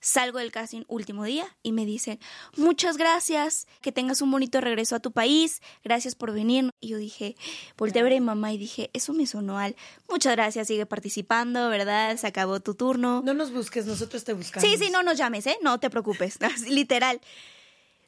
[0.00, 2.20] Salgo del casting último día y me dicen,
[2.56, 6.70] muchas gracias, que tengas un bonito regreso a tu país, gracias por venir.
[6.80, 7.34] Y yo dije,
[7.76, 9.74] volteé a ver a mi mamá y dije, eso me sonó al,
[10.08, 12.16] muchas gracias, sigue participando, ¿verdad?
[12.16, 13.22] Se acabó tu turno.
[13.24, 14.68] No nos busques, nosotros te buscamos.
[14.68, 15.58] Sí, sí, no nos llames, ¿eh?
[15.62, 17.20] No te preocupes, literal.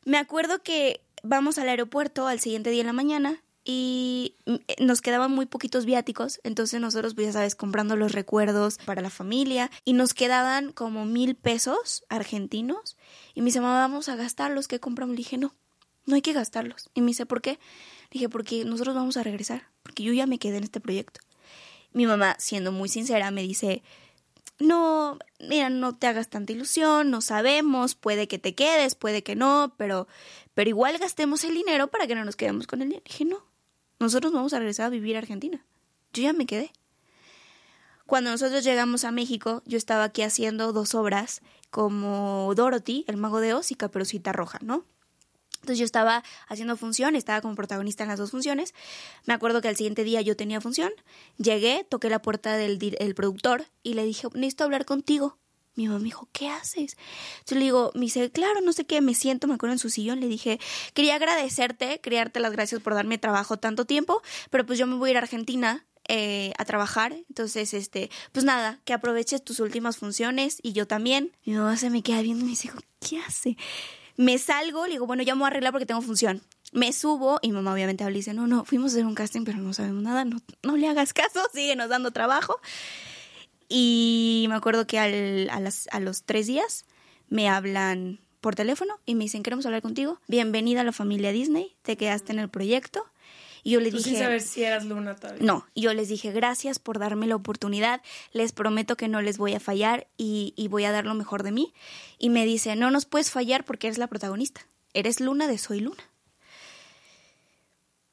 [0.04, 4.76] Me acuerdo que vamos al aeropuerto al siguiente día en la mañana y mm, eh,
[4.80, 9.10] nos quedaban muy poquitos viáticos, entonces nosotros, pues ya sabes, comprando los recuerdos para la
[9.10, 12.96] familia y nos quedaban como mil pesos argentinos
[13.34, 15.14] y me dice, mamá, vamos a gastarlos, ¿qué compramos?
[15.14, 15.54] Le dije, no,
[16.06, 16.90] no hay que gastarlos.
[16.94, 17.52] Y me dice, ¿por qué?
[17.52, 17.58] Le
[18.14, 21.20] dije, porque nosotros vamos a regresar, porque yo ya me quedé en este proyecto.
[21.92, 23.82] Mi mamá, siendo muy sincera, me dice,
[24.58, 29.36] no, mira, no te hagas tanta ilusión, no sabemos, puede que te quedes, puede que
[29.36, 30.08] no, pero,
[30.54, 33.04] pero igual gastemos el dinero para que no nos quedemos con el dinero.
[33.06, 33.49] Dije, no,
[34.00, 35.64] nosotros vamos a regresar a vivir a Argentina.
[36.12, 36.72] Yo ya me quedé.
[38.06, 43.38] Cuando nosotros llegamos a México, yo estaba aquí haciendo dos obras como Dorothy, el mago
[43.38, 44.84] de Oz y Caperucita Roja, ¿no?
[45.60, 48.74] Entonces yo estaba haciendo función, estaba como protagonista en las dos funciones.
[49.26, 50.90] Me acuerdo que al siguiente día yo tenía función.
[51.36, 55.36] Llegué, toqué la puerta del el productor y le dije, necesito hablar contigo.
[55.80, 56.96] Mi mamá me dijo, ¿qué haces?
[57.46, 59.88] Yo le digo, me dice, claro, no sé qué, me siento, me acuerdo en su
[59.88, 60.20] sillón.
[60.20, 60.60] Le dije,
[60.92, 64.96] quería agradecerte, quería darte las gracias por darme trabajo tanto tiempo, pero pues yo me
[64.96, 67.14] voy a ir a Argentina eh, a trabajar.
[67.28, 71.32] Entonces, este, pues nada, que aproveches tus últimas funciones y yo también.
[71.44, 73.56] Mi mamá se me queda viendo y me dice, ¿qué hace?
[74.16, 76.42] Me salgo, le digo, bueno, ya me voy a arreglar porque tengo función.
[76.72, 79.14] Me subo y mi mamá obviamente habla y dice, no, no, fuimos a hacer un
[79.14, 82.60] casting, pero no sabemos nada, no, no le hagas caso, síguenos dando trabajo.
[83.72, 86.84] Y me acuerdo que al- a, las- a los tres días
[87.28, 90.20] me hablan por teléfono y me dicen, queremos hablar contigo.
[90.26, 93.06] Bienvenida a la familia Disney, te quedaste en el proyecto.
[93.62, 94.10] Y yo le Tú dije...
[94.10, 95.40] sin saber si eras Luna todavía.
[95.44, 98.00] No, y yo les dije gracias por darme la oportunidad,
[98.32, 101.42] les prometo que no les voy a fallar y, y voy a dar lo mejor
[101.44, 101.72] de mí.
[102.18, 105.78] Y me dice, no nos puedes fallar porque eres la protagonista, eres Luna de Soy
[105.80, 106.02] Luna.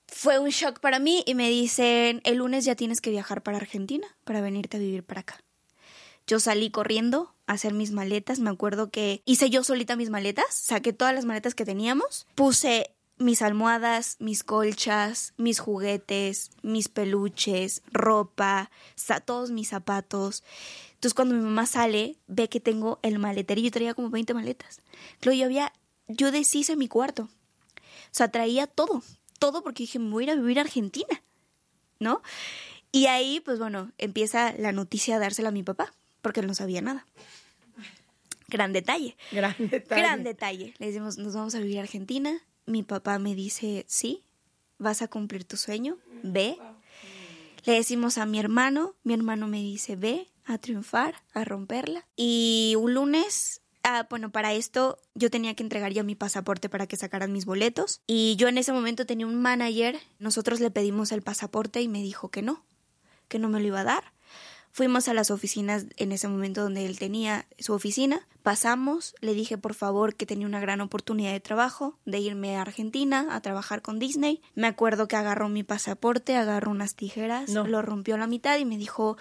[0.08, 3.58] Fue un shock para mí y me dicen, el lunes ya tienes que viajar para
[3.58, 5.40] Argentina para venirte a vivir para acá.
[6.28, 8.40] Yo salí corriendo a hacer mis maletas.
[8.40, 10.46] Me acuerdo que hice yo solita mis maletas.
[10.54, 12.28] Saqué todas las maletas que teníamos.
[12.36, 18.70] Puse mis almohadas, mis colchas, mis juguetes, mis peluches, ropa,
[19.26, 20.44] todos mis zapatos.
[20.94, 24.34] Entonces cuando mi mamá sale, ve que tengo el maletero y yo traía como 20
[24.34, 24.82] maletas.
[25.20, 25.74] Claro, yo había,
[26.08, 27.24] yo deshice mi cuarto.
[27.24, 29.02] O sea, traía todo,
[29.40, 31.24] todo porque dije, me voy a ir a vivir a Argentina,
[32.00, 32.22] ¿no?
[32.92, 35.94] Y ahí, pues bueno, empieza la noticia a dársela a mi papá,
[36.28, 37.06] porque él no sabía nada.
[38.50, 39.16] Gran detalle.
[39.32, 40.02] Gran detalle.
[40.02, 40.74] Gran detalle.
[40.78, 42.42] Le decimos, nos vamos a vivir a Argentina.
[42.66, 44.26] Mi papá me dice, sí,
[44.78, 46.58] vas a cumplir tu sueño, ve.
[47.64, 52.06] Le decimos a mi hermano, mi hermano me dice, ve a triunfar, a romperla.
[52.18, 56.88] Y un lunes Ah, bueno, para esto yo tenía que entregar ya mi pasaporte para
[56.88, 58.02] que sacaran mis boletos.
[58.06, 59.98] Y yo en ese momento tenía un manager.
[60.20, 62.66] Nosotros le pedimos el pasaporte y me dijo que no,
[63.30, 64.12] que no me lo iba a dar.
[64.78, 69.58] Fuimos a las oficinas en ese momento donde él tenía su oficina, pasamos, le dije
[69.58, 73.82] por favor que tenía una gran oportunidad de trabajo, de irme a Argentina a trabajar
[73.82, 74.40] con Disney.
[74.54, 78.66] Me acuerdo que agarró mi pasaporte, agarró unas tijeras, lo rompió a la mitad y
[78.66, 79.18] me dijo,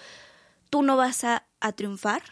[0.69, 2.23] tú no vas a, a triunfar,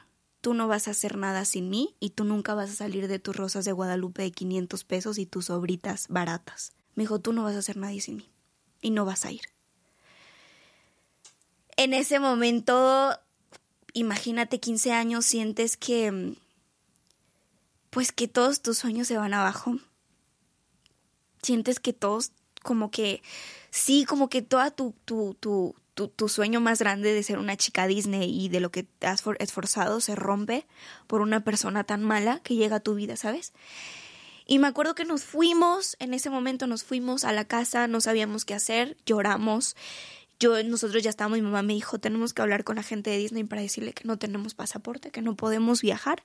[0.42, 3.20] tú no vas a hacer nada sin mí y tú nunca vas a salir de
[3.20, 6.74] tus rosas de Guadalupe de 500 pesos y tus sobritas baratas.
[6.94, 8.28] Me dijo, tú no vas a hacer nadie sin mí
[8.82, 9.53] y no vas a ir.
[11.76, 13.18] En ese momento,
[13.92, 16.36] imagínate 15 años, sientes que,
[17.90, 19.78] pues que todos tus sueños se van abajo.
[21.42, 22.32] Sientes que todos,
[22.62, 23.22] como que,
[23.70, 27.86] sí, como que toda tu, tu, tu, tu, sueño más grande de ser una chica
[27.86, 30.66] Disney y de lo que te has esforzado se rompe
[31.06, 33.52] por una persona tan mala que llega a tu vida, ¿sabes?
[34.46, 38.00] Y me acuerdo que nos fuimos, en ese momento nos fuimos a la casa, no
[38.00, 39.76] sabíamos qué hacer, lloramos.
[40.44, 43.16] Yo, nosotros ya estábamos, mi mamá me dijo, tenemos que hablar con la gente de
[43.16, 46.22] Disney para decirle que no tenemos pasaporte, que no podemos viajar.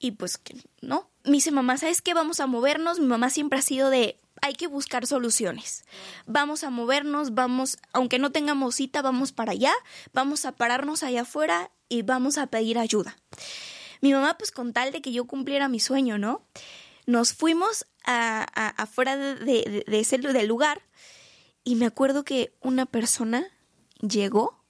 [0.00, 1.08] Y pues que no.
[1.22, 2.12] Me dice mamá, ¿sabes qué?
[2.12, 2.98] Vamos a movernos.
[2.98, 5.84] Mi mamá siempre ha sido de, hay que buscar soluciones.
[6.26, 9.72] Vamos a movernos, vamos, aunque no tengamos cita, vamos para allá,
[10.12, 13.16] vamos a pararnos allá afuera y vamos a pedir ayuda.
[14.00, 16.42] Mi mamá, pues con tal de que yo cumpliera mi sueño, ¿no?
[17.06, 18.42] Nos fuimos a,
[18.82, 20.82] afuera de, de, ese del lugar
[21.64, 23.46] y me acuerdo que una persona
[24.00, 24.64] llegó,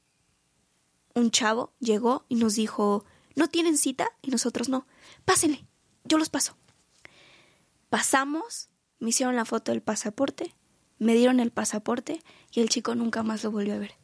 [1.14, 4.10] un chavo llegó y nos dijo, ¿no tienen cita?
[4.22, 4.86] Y nosotros no,
[5.24, 5.64] pásenle,
[6.04, 6.56] yo los paso.
[7.88, 10.54] Pasamos, me hicieron la foto del pasaporte,
[10.98, 13.94] me dieron el pasaporte y el chico nunca más lo volvió a ver.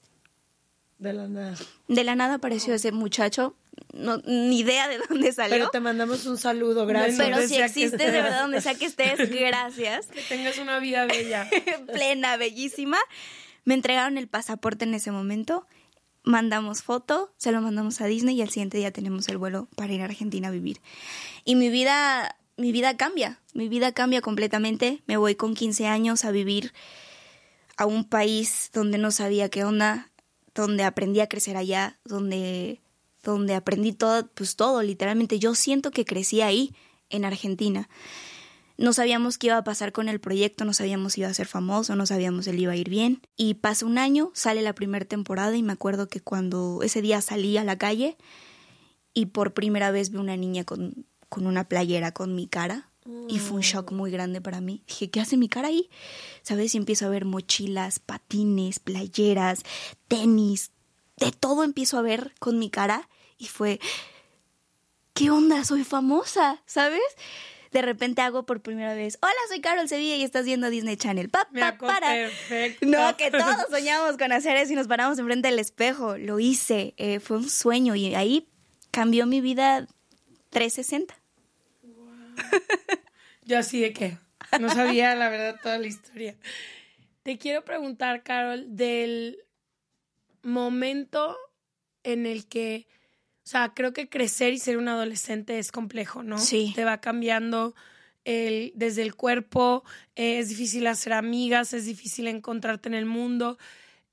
[0.99, 1.57] De la nada.
[1.87, 3.55] De la nada apareció ese muchacho,
[3.93, 5.57] no, ni idea de dónde salió.
[5.57, 7.17] Pero te mandamos un saludo, gracias.
[7.17, 10.07] Pero si existe de verdad donde sea que estés, gracias.
[10.07, 11.49] Que tengas una vida bella.
[11.93, 12.99] Plena, bellísima.
[13.65, 15.67] Me entregaron el pasaporte en ese momento,
[16.25, 19.93] mandamos foto, se lo mandamos a Disney y al siguiente día tenemos el vuelo para
[19.93, 20.81] ir a Argentina a vivir.
[21.45, 25.03] Y mi vida mi vida cambia, mi vida cambia completamente.
[25.07, 26.73] Me voy con 15 años a vivir
[27.77, 30.08] a un país donde no sabía qué onda,
[30.63, 32.81] donde aprendí a crecer allá, donde,
[33.23, 35.39] donde aprendí todo, pues todo, literalmente.
[35.39, 36.75] Yo siento que crecí ahí,
[37.11, 37.89] en Argentina.
[38.77, 41.47] No sabíamos qué iba a pasar con el proyecto, no sabíamos si iba a ser
[41.47, 43.23] famoso, no sabíamos si iba a ir bien.
[43.37, 47.21] Y pasa un año, sale la primera temporada y me acuerdo que cuando ese día
[47.21, 48.17] salí a la calle
[49.15, 52.88] y por primera vez vi una niña con con una playera con mi cara
[53.29, 54.83] y fue un shock muy grande para mí.
[54.87, 55.89] Dije, ¿qué hace mi cara ahí?
[56.43, 56.75] ¿Sabes?
[56.75, 59.63] Y empiezo a ver mochilas, patines, playeras,
[60.09, 60.73] tenis,
[61.17, 63.81] de todo empiezo a ver con mi cara y fue,
[65.15, 65.65] ¿qué onda?
[65.65, 67.01] Soy famosa, ¿sabes?
[67.73, 71.29] De repente hago por primera vez, hola, soy Carol Sevilla y estás viendo Disney Channel.
[71.29, 72.09] Pa, para.
[72.09, 72.87] Perfecto.
[72.87, 76.17] No, que todos soñamos con hacer eso y nos paramos enfrente del espejo.
[76.17, 78.49] Lo hice, eh, fue un sueño y ahí
[78.91, 79.87] cambió mi vida
[80.51, 81.15] 360.
[83.45, 84.19] Yo así de que
[84.61, 86.37] no sabía la verdad toda la historia.
[87.23, 89.39] Te quiero preguntar, Carol, del
[90.43, 91.37] momento
[92.03, 92.87] en el que,
[93.45, 96.39] o sea, creo que crecer y ser un adolescente es complejo, ¿no?
[96.39, 96.73] Sí.
[96.75, 97.75] Te va cambiando
[98.25, 99.85] el, desde el cuerpo,
[100.17, 103.59] eh, es difícil hacer amigas, es difícil encontrarte en el mundo.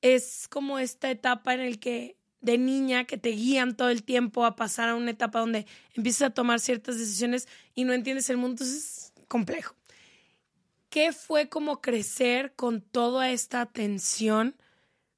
[0.01, 4.45] Es como esta etapa en el que de niña que te guían todo el tiempo
[4.45, 8.37] a pasar a una etapa donde empiezas a tomar ciertas decisiones y no entiendes el
[8.37, 9.75] mundo, entonces es complejo.
[10.89, 14.55] ¿Qué fue como crecer con toda esta atención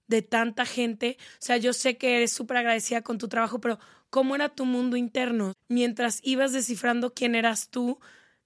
[0.07, 1.17] de tanta gente?
[1.33, 3.77] O sea, yo sé que eres súper agradecida con tu trabajo, pero
[4.09, 5.53] ¿cómo era tu mundo interno?
[5.67, 7.99] Mientras ibas descifrando quién eras tú,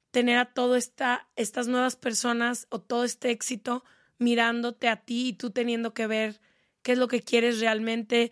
[0.10, 3.86] tener a todas esta, estas nuevas personas o todo este éxito
[4.18, 6.42] mirándote a ti y tú teniendo que ver
[6.82, 8.32] qué es lo que quieres realmente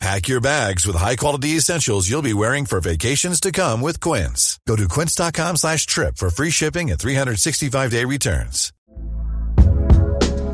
[0.00, 4.60] Pack your bags with high-quality essentials you'll be wearing for vacations to come with Quince.
[4.66, 8.72] Go to quince.com slash trip for free shipping and 365-day returns.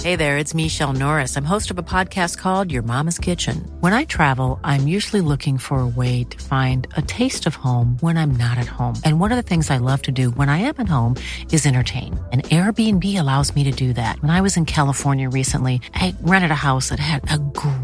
[0.05, 1.35] Hey there, it's Michelle Norris.
[1.35, 3.67] I'm host of a podcast called Your Mama's Kitchen.
[3.81, 7.97] When I travel, I'm usually looking for a way to find a taste of home
[8.01, 8.97] when I'm not at home.
[9.03, 11.17] And one of the things I love to do when I am at home
[11.53, 12.23] is entertain.
[12.35, 14.21] And Airbnb allows me to do that.
[14.21, 17.84] When I was in California recently, I rented a house that had a great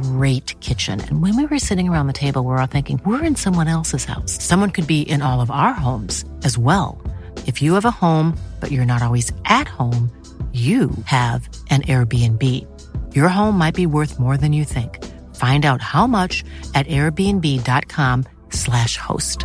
[0.60, 1.00] kitchen.
[1.00, 3.68] And when we were sitting around the table, we we're all thinking, we're in someone
[3.68, 4.36] else's house.
[4.42, 7.00] Someone could be in all of our homes as well.
[7.46, 10.10] If you have a home, but you're not always at home,
[10.52, 12.66] you have an Airbnb.
[13.14, 14.98] Your home might be worth more than you think.
[15.36, 16.42] Find out how much
[16.74, 19.44] at airbnb.com/slash host.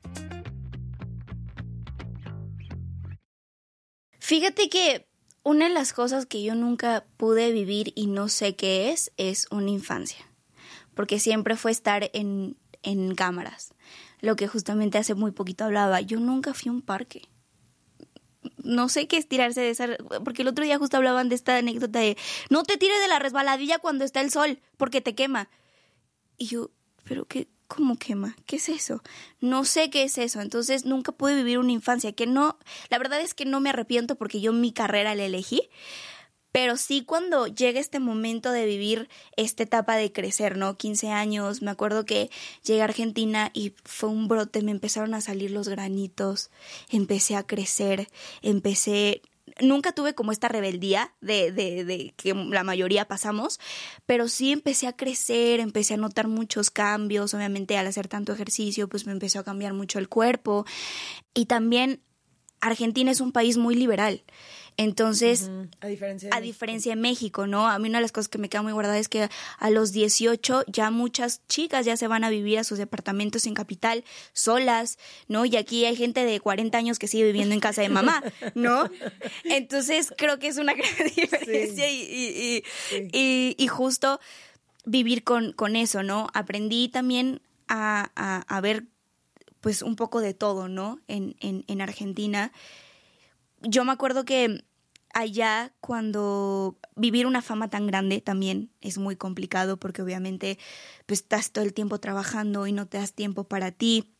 [4.31, 5.05] Fíjate que
[5.43, 9.45] una de las cosas que yo nunca pude vivir y no sé qué es, es
[9.51, 10.25] una infancia.
[10.93, 13.73] Porque siempre fue estar en, en cámaras.
[14.21, 15.99] Lo que justamente hace muy poquito hablaba.
[15.99, 17.23] Yo nunca fui a un parque.
[18.55, 19.97] No sé qué es tirarse de esa.
[20.23, 22.15] Porque el otro día justo hablaban de esta anécdota de
[22.49, 25.49] no te tires de la resbaladilla cuando está el sol, porque te quema.
[26.37, 26.71] Y yo,
[27.03, 27.49] ¿pero qué?
[27.73, 28.35] ¿Cómo quema?
[28.45, 29.01] ¿Qué es eso?
[29.39, 30.41] No sé qué es eso.
[30.41, 32.59] Entonces nunca pude vivir una infancia que no,
[32.89, 35.69] la verdad es que no me arrepiento porque yo mi carrera la elegí,
[36.51, 39.07] pero sí cuando llega este momento de vivir
[39.37, 40.75] esta etapa de crecer, ¿no?
[40.75, 42.29] 15 años, me acuerdo que
[42.61, 46.51] llegué a Argentina y fue un brote, me empezaron a salir los granitos,
[46.89, 48.09] empecé a crecer,
[48.41, 49.21] empecé,
[49.59, 53.59] nunca tuve como esta rebeldía de, de, de, que la mayoría pasamos,
[54.05, 58.87] pero sí empecé a crecer, empecé a notar muchos cambios, obviamente al hacer tanto ejercicio,
[58.87, 60.65] pues me empezó a cambiar mucho el cuerpo
[61.33, 62.01] y también
[62.61, 64.23] Argentina es un país muy liberal.
[64.77, 65.49] Entonces,
[65.81, 67.67] a, diferencia de, a diferencia de México, ¿no?
[67.67, 69.91] A mí una de las cosas que me queda muy guardada es que a los
[69.91, 74.03] 18 ya muchas chicas ya se van a vivir a sus departamentos en capital
[74.33, 74.97] solas,
[75.27, 75.45] ¿no?
[75.45, 78.23] Y aquí hay gente de 40 años que sigue viviendo en casa de mamá,
[78.55, 78.89] ¿no?
[79.43, 82.07] Entonces, creo que es una gran diferencia sí.
[82.09, 83.07] y, y, sí.
[83.11, 84.19] y, y, justo
[84.85, 86.27] vivir con, con eso, ¿no?
[86.33, 88.85] Aprendí también a, a, a ver
[89.59, 90.99] pues un poco de todo, ¿no?
[91.07, 92.51] En, en, en Argentina
[93.61, 94.63] yo me acuerdo que
[95.13, 100.57] allá cuando vivir una fama tan grande también es muy complicado porque obviamente
[101.05, 104.13] pues estás todo el tiempo trabajando y no te das tiempo para ti.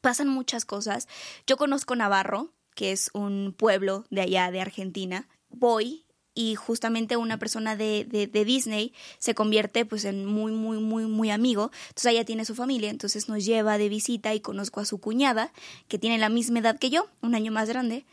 [0.00, 1.08] Pasan muchas cosas.
[1.46, 5.28] Yo conozco Navarro, que es un pueblo de allá de Argentina.
[5.50, 6.04] Voy
[6.34, 11.06] y justamente una persona de, de, de, Disney se convierte pues en muy, muy, muy,
[11.06, 11.72] muy amigo.
[11.88, 15.52] Entonces ella tiene su familia, entonces nos lleva de visita y conozco a su cuñada,
[15.88, 18.06] que tiene la misma edad que yo, un año más grande.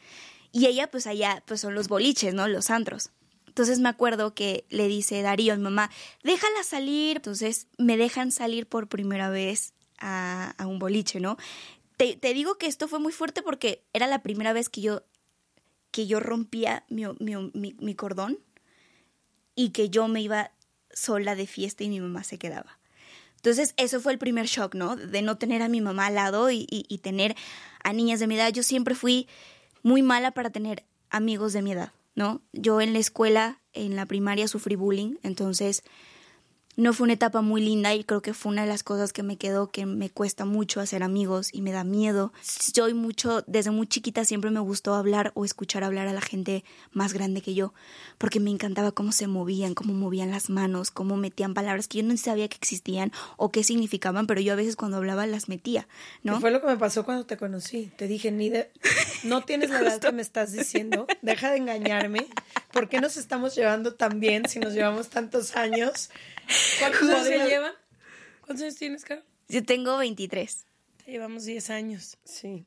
[0.55, 2.47] Y ella, pues allá, pues son los boliches, ¿no?
[2.47, 3.09] Los antros.
[3.45, 5.91] Entonces me acuerdo que le dice Darío mi mamá,
[6.23, 7.17] déjala salir.
[7.17, 11.35] Entonces me dejan salir por primera vez a, un boliche, ¿no?
[11.97, 15.03] te, digo que esto fue muy fuerte porque era la primera vez que yo,
[15.91, 18.39] que yo rompía mi, mi, cordón
[19.55, 20.51] y que yo me iba
[20.93, 22.79] sola de fiesta y mi mamá se quedaba.
[23.35, 24.95] Entonces, eso fue el primer shock, ¿no?
[24.95, 26.65] De no tener a mi mamá al lado y,
[27.03, 27.35] tener
[27.83, 28.53] a niñas de mi edad.
[28.53, 29.27] Yo siempre fui
[29.85, 32.41] muy mala para tener amigos de mi edad, ¿no?
[32.53, 35.83] Yo en la escuela, en la primaria, sufrí bullying, entonces
[36.77, 39.23] no fue una etapa muy linda y creo que fue una de las cosas que
[39.23, 42.33] me quedó que me cuesta mucho hacer amigos y me da miedo.
[42.41, 46.63] Soy mucho, desde muy chiquita siempre me gustó hablar o escuchar hablar a la gente
[46.91, 47.73] más grande que yo,
[48.17, 52.03] porque me encantaba cómo se movían, cómo movían las manos, cómo metían palabras que yo
[52.03, 55.87] no sabía que existían o qué significaban, pero yo a veces cuando hablaba las metía,
[56.23, 56.35] ¿no?
[56.35, 57.91] ¿Qué fue lo que me pasó cuando te conocí?
[57.97, 58.69] Te dije, ni de...
[59.23, 62.27] no tienes la edad que me estás diciendo, deja de engañarme,
[62.71, 66.09] ¿por qué nos estamos llevando tan bien si nos llevamos tantos años?
[66.79, 67.73] ¿Cuántos años se llevan?
[68.41, 69.23] ¿Cuántos años tienes, Carol?
[69.47, 70.65] Yo tengo 23.
[71.03, 72.17] Te llevamos 10 años.
[72.23, 72.65] Sí.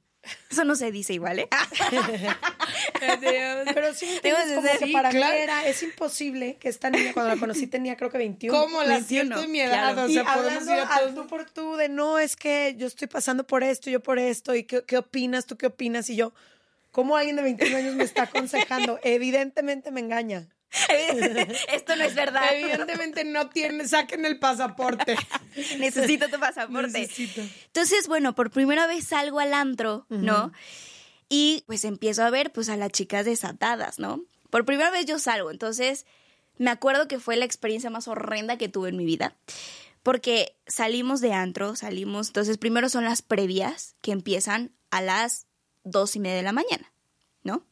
[0.51, 1.49] Eso no se dice igual, ¿eh?
[3.01, 5.35] Pero sí, entiendes, como que para claro.
[5.35, 8.59] mí era, es imposible que esta niña cuando la conocí tenía creo que 21.
[8.59, 9.95] ¿Cómo la 21, siento en mi edad?
[9.95, 10.05] Claro.
[10.05, 11.15] O sea, y podemos ir a todos...
[11.15, 14.55] tú por tú de no, es que yo estoy pasando por esto, yo por esto,
[14.55, 16.33] y qué, qué opinas, tú qué opinas, y yo,
[16.91, 18.99] ¿cómo alguien de 21 años me está aconsejando?
[19.03, 20.49] Evidentemente me engaña.
[21.73, 22.45] Esto no es verdad.
[22.53, 25.17] Evidentemente no tiene, saquen el pasaporte.
[25.79, 27.01] Necesito tu pasaporte.
[27.01, 27.41] Necesito.
[27.67, 30.47] Entonces, bueno, por primera vez salgo al antro, ¿no?
[30.47, 30.53] Uh -huh.
[31.29, 34.25] Y pues empiezo a ver pues a las chicas desatadas, ¿no?
[34.51, 36.07] Por primera vez yo salgo, entonces
[36.57, 39.37] me acuerdo que fue la experiencia más horrenda que tuve en mi vida.
[40.03, 45.47] Porque salimos de antro, salimos, entonces primero son las previas que empiezan a las
[45.85, 46.93] dos y media de la mañana,
[47.43, 47.65] ¿no?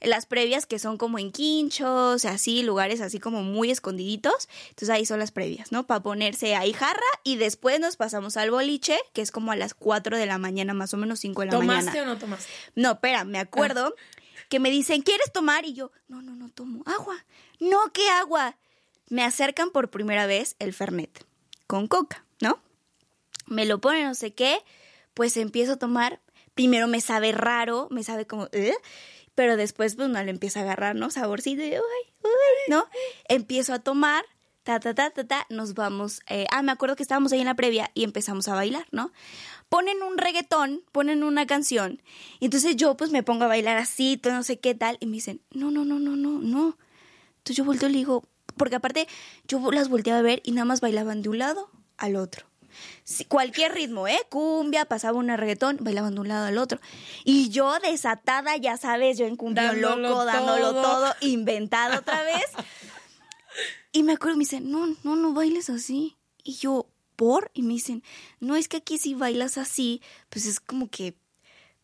[0.00, 4.48] Las previas que son como en quinchos, así, lugares así como muy escondiditos.
[4.70, 5.86] Entonces ahí son las previas, ¿no?
[5.86, 9.74] Para ponerse ahí jarra y después nos pasamos al boliche, que es como a las
[9.74, 11.92] 4 de la mañana, más o menos 5 de la ¿Tomaste mañana.
[11.92, 12.52] ¿Tomaste o no tomaste?
[12.74, 13.94] No, espera, me acuerdo
[14.48, 15.64] que me dicen, ¿quieres tomar?
[15.64, 17.24] Y yo, no, no, no tomo agua.
[17.58, 18.56] No, ¿qué agua?
[19.08, 21.24] Me acercan por primera vez el Fernet
[21.66, 22.60] con coca, ¿no?
[23.46, 24.58] Me lo ponen no sé qué,
[25.14, 26.20] pues empiezo a tomar.
[26.54, 28.48] Primero me sabe raro, me sabe como...
[28.52, 28.74] ¿eh?
[29.36, 31.10] Pero después pues no le empieza a agarrar, ¿no?
[31.10, 32.30] Saborcito y, uy, uy,
[32.68, 32.86] ¿no?
[33.28, 34.24] Empiezo a tomar,
[34.64, 37.46] ta, ta, ta, ta, ta, nos vamos, eh, ah, me acuerdo que estábamos ahí en
[37.46, 39.12] la previa y empezamos a bailar, ¿no?
[39.68, 42.02] Ponen un reggaetón, ponen una canción,
[42.40, 45.06] y entonces yo pues me pongo a bailar así, todo no sé qué tal, y
[45.06, 46.78] me dicen, no, no, no, no, no, no.
[47.38, 48.24] Entonces yo volteo y le digo,
[48.56, 49.06] porque aparte
[49.46, 52.46] yo las volteaba a ver y nada más bailaban de un lado al otro.
[53.04, 54.18] Sí, cualquier ritmo, ¿eh?
[54.28, 56.80] Cumbia, pasaba un reggaetón, bailaban de un lado al otro.
[57.24, 60.24] Y yo desatada, ya sabes, yo en cumbia loco, todo.
[60.24, 62.46] dándolo todo, inventado otra vez.
[63.92, 66.16] y me acuerdo, me dicen, no, no, no bailes así.
[66.42, 67.50] Y yo, ¿por?
[67.54, 68.02] Y me dicen,
[68.40, 71.16] no, es que aquí si bailas así, pues es como que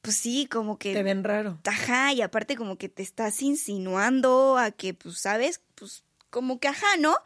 [0.03, 0.93] pues sí, como que...
[0.93, 1.61] Te ven raro.
[1.65, 5.61] Ajá, y aparte como que te estás insinuando a que, pues, ¿sabes?
[5.77, 7.17] Pues como que ajá, ¿no?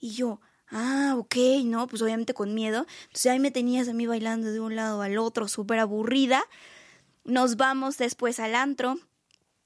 [0.00, 0.40] Y yo,
[0.72, 2.86] ah, ok, no, pues obviamente con miedo.
[3.04, 6.44] Entonces ahí me tenías a mí bailando de un lado al otro, súper aburrida.
[7.24, 8.98] Nos vamos después al antro.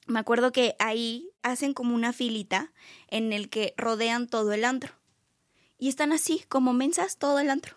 [0.07, 2.73] Me acuerdo que ahí hacen como una filita
[3.09, 4.93] en el que rodean todo el antro.
[5.79, 7.77] Y están así, como mensas, todo el antro.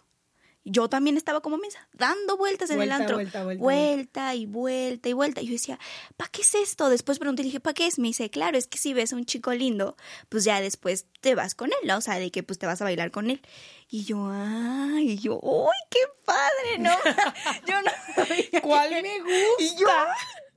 [0.70, 3.16] Yo también estaba como mensa, dando vueltas en vuelta, el antro.
[3.18, 5.42] Vuelta, vuelta, vuelta, y vuelta y vuelta.
[5.42, 5.80] Y yo decía,
[6.18, 6.90] ¿para qué es esto?
[6.90, 8.00] Después pregunté, dije, ¿para qué es?
[8.00, 9.98] Me dice, claro, es que si ves a un chico lindo,
[10.30, 11.98] pues ya después te vas con él, ¿no?
[11.98, 13.42] O sea, de que pues te vas a bailar con él.
[13.90, 16.78] Y yo, ay, y yo, ¡uy, qué padre!
[16.80, 16.92] ¿No?
[17.68, 18.62] yo no.
[18.62, 19.64] ¿Cuál me gusta?
[19.64, 19.88] Y yo,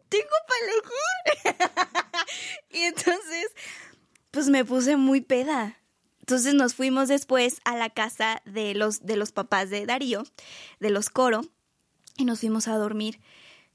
[0.09, 1.73] tengo para elegir.
[2.71, 3.47] y entonces,
[4.31, 5.79] pues me puse muy peda.
[6.23, 10.23] Entonces nos fuimos después a la casa de los, de los papás de Darío,
[10.81, 11.43] de los Coro,
[12.17, 13.21] y nos fuimos a dormir.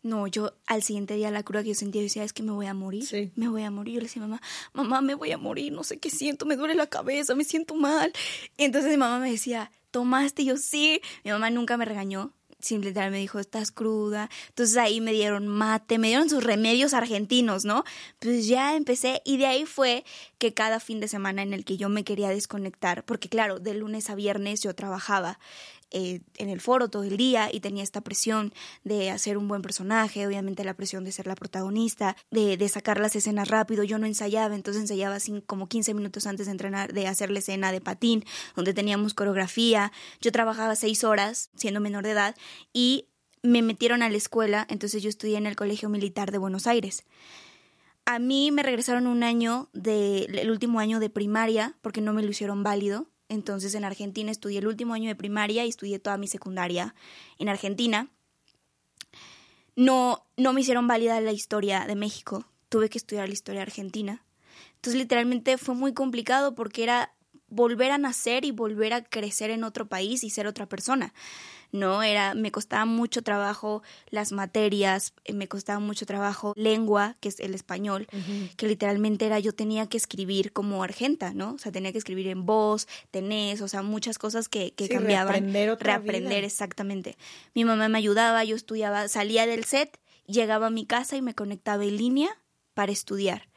[0.02, 2.54] No, yo al siguiente día la cruda que yo sentía, yo decía, es que me
[2.54, 3.32] voy a morir, sí.
[3.36, 3.96] me voy a morir.
[3.96, 4.42] Yo le decía, mamá,
[4.72, 7.76] mamá, me voy a morir, no sé qué siento, me duele la cabeza, me siento
[7.76, 8.14] mal.
[8.56, 10.44] Y entonces mi mamá me decía, ¿tomaste?
[10.44, 11.02] Y yo, sí.
[11.26, 14.30] Mi mamá nunca me regañó, simplemente me dijo, estás cruda.
[14.50, 17.84] Entonces ahí me dieron mate, me dieron sus remedios argentinos, ¿no?
[18.20, 20.04] Pues ya empecé y de ahí fue
[20.38, 23.74] que cada fin de semana en el que yo me quería desconectar, porque claro, de
[23.74, 25.40] lunes a viernes yo trabajaba.
[25.92, 29.62] Eh, en el foro todo el día y tenía esta presión de hacer un buen
[29.62, 33.84] personaje, obviamente la presión de ser la protagonista, de, de sacar las escenas rápido.
[33.84, 37.40] Yo no ensayaba, entonces ensayaba así como 15 minutos antes de entrenar, de hacer la
[37.40, 38.26] escena de patín,
[38.56, 39.92] donde teníamos coreografía.
[40.20, 42.36] Yo trabajaba seis horas siendo menor de edad
[42.74, 43.08] y
[43.42, 47.06] me metieron a la escuela, entonces yo estudié en el Colegio Militar de Buenos Aires.
[48.06, 52.24] A mí me regresaron un año de, el último año de primaria porque no me
[52.24, 53.08] lo hicieron válido.
[53.30, 56.96] Entonces en Argentina estudié el último año de primaria y estudié toda mi secundaria
[57.40, 58.10] en Argentina.
[59.76, 62.46] no, no me hicieron válida la historia de México.
[62.70, 64.24] Tuve que estudiar la historia argentina.
[64.76, 67.14] Entonces, literalmente fue muy complicado porque era
[67.48, 71.14] volver a nacer y volver a crecer en otro país y ser otra persona.
[71.72, 72.04] ¿No?
[72.04, 77.40] Era, me costaba mucho trabajo las materias, eh, me costaba mucho trabajo lengua, que es
[77.40, 78.08] el español,
[78.56, 81.54] que literalmente era yo tenía que escribir como argenta, ¿no?
[81.54, 85.34] O sea, tenía que escribir en voz, tenés, o sea, muchas cosas que, que cambiaban.
[85.34, 87.18] Reaprender otra Reaprender, exactamente.
[87.54, 91.34] Mi mamá me ayudaba, yo estudiaba, salía del set, llegaba a mi casa y me
[91.34, 92.30] conectaba en línea
[92.74, 93.50] para estudiar.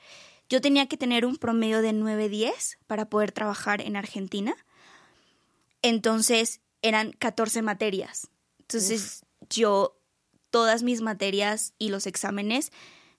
[0.49, 4.57] Yo tenía que tener un promedio de 9-10 para poder trabajar en Argentina.
[5.81, 8.29] Entonces, eran 14 materias.
[8.61, 9.99] Entonces yo,
[10.51, 12.73] todas mis materias y los exámenes,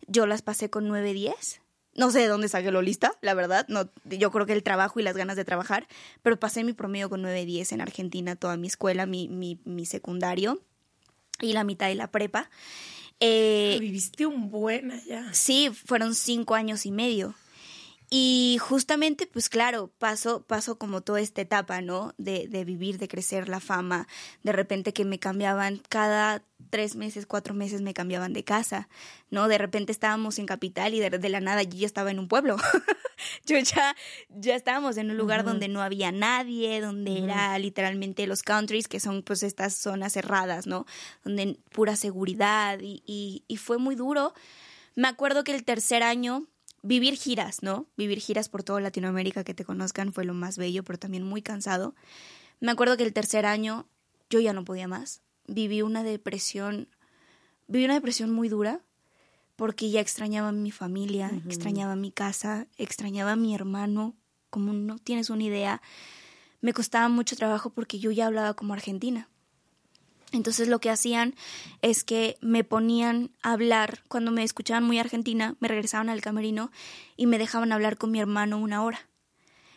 [0.07, 1.59] yo las pasé con 9-10.
[1.93, 3.65] No sé de dónde saqué lo lista, la verdad.
[3.67, 5.87] No, yo creo que el trabajo y las ganas de trabajar,
[6.21, 10.61] pero pasé mi promedio con 9-10 en Argentina, toda mi escuela, mi, mi, mi secundario
[11.41, 12.49] y la mitad de la prepa.
[13.19, 15.33] Eh, Viviste un buen allá.
[15.33, 17.35] Sí, fueron cinco años y medio.
[18.13, 22.13] Y justamente, pues claro, paso, paso como toda esta etapa, ¿no?
[22.17, 24.05] De, de vivir, de crecer, la fama.
[24.43, 28.89] De repente que me cambiaban cada tres meses, cuatro meses me cambiaban de casa,
[29.29, 29.47] ¿no?
[29.47, 32.57] De repente estábamos en capital y de, la nada yo ya estaba en un pueblo.
[33.45, 33.95] yo ya,
[34.27, 38.99] ya estábamos en un lugar donde no había nadie, donde era literalmente los countries, que
[38.99, 40.85] son pues estas zonas cerradas, ¿no?
[41.23, 44.33] Donde pura seguridad y, y, y fue muy duro.
[44.95, 46.50] Me acuerdo que el tercer año
[46.81, 47.87] vivir giras, ¿no?
[47.97, 51.41] Vivir giras por toda Latinoamérica que te conozcan fue lo más bello, pero también muy
[51.41, 51.95] cansado.
[52.59, 53.87] Me acuerdo que el tercer año
[54.29, 55.21] yo ya no podía más.
[55.47, 56.87] Viví una depresión,
[57.67, 58.81] viví una depresión muy dura
[59.55, 64.15] porque ya extrañaba a mi familia, extrañaba mi casa, extrañaba a mi hermano,
[64.49, 65.81] como no tienes una idea.
[66.61, 69.29] Me costaba mucho trabajo porque yo ya hablaba como argentina.
[70.31, 71.35] Entonces lo que hacían
[71.81, 76.71] es que me ponían a hablar, cuando me escuchaban muy argentina, me regresaban al camerino
[77.17, 79.10] y me dejaban hablar con mi hermano una hora.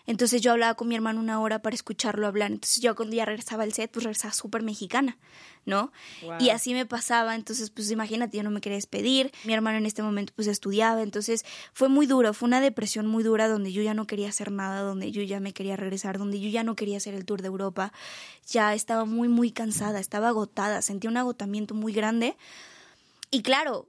[0.07, 2.51] Entonces yo hablaba con mi hermano una hora para escucharlo hablar.
[2.51, 5.17] Entonces yo cuando ya regresaba al set, pues regresaba súper mexicana,
[5.65, 5.93] ¿no?
[6.39, 7.35] Y así me pasaba.
[7.35, 9.33] Entonces, pues imagínate, yo no me quería despedir.
[9.45, 11.03] Mi hermano en este momento pues estudiaba.
[11.03, 14.53] Entonces fue muy duro, fue una depresión muy dura donde yo ya no quería hacer
[14.53, 17.41] nada, donde yo ya me quería regresar, donde yo ya no quería hacer el tour
[17.41, 17.93] de Europa.
[18.47, 22.37] Ya estaba muy, muy cansada, estaba agotada, sentía un agotamiento muy grande.
[23.31, 23.89] Y claro,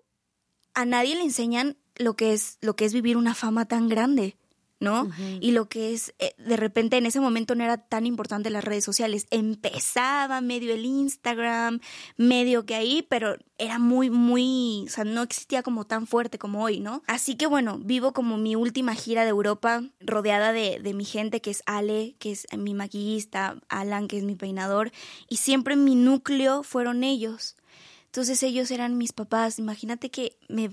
[0.73, 4.37] a nadie le enseñan lo que es, lo que es vivir una fama tan grande.
[4.85, 5.09] ¿No?
[5.41, 8.63] Y lo que es, eh, de repente en ese momento no era tan importante las
[8.63, 9.25] redes sociales.
[9.31, 11.79] Empezaba medio el Instagram,
[12.17, 16.63] medio que ahí, pero era muy, muy, o sea, no existía como tan fuerte como
[16.63, 17.01] hoy, ¿no?
[17.07, 21.41] Así que bueno, vivo como mi última gira de Europa, rodeada de, de mi gente,
[21.41, 24.91] que es Ale, que es mi maquillista, Alan, que es mi peinador,
[25.27, 27.57] y siempre mi núcleo fueron ellos.
[28.05, 29.59] Entonces ellos eran mis papás.
[29.59, 30.69] Imagínate que me,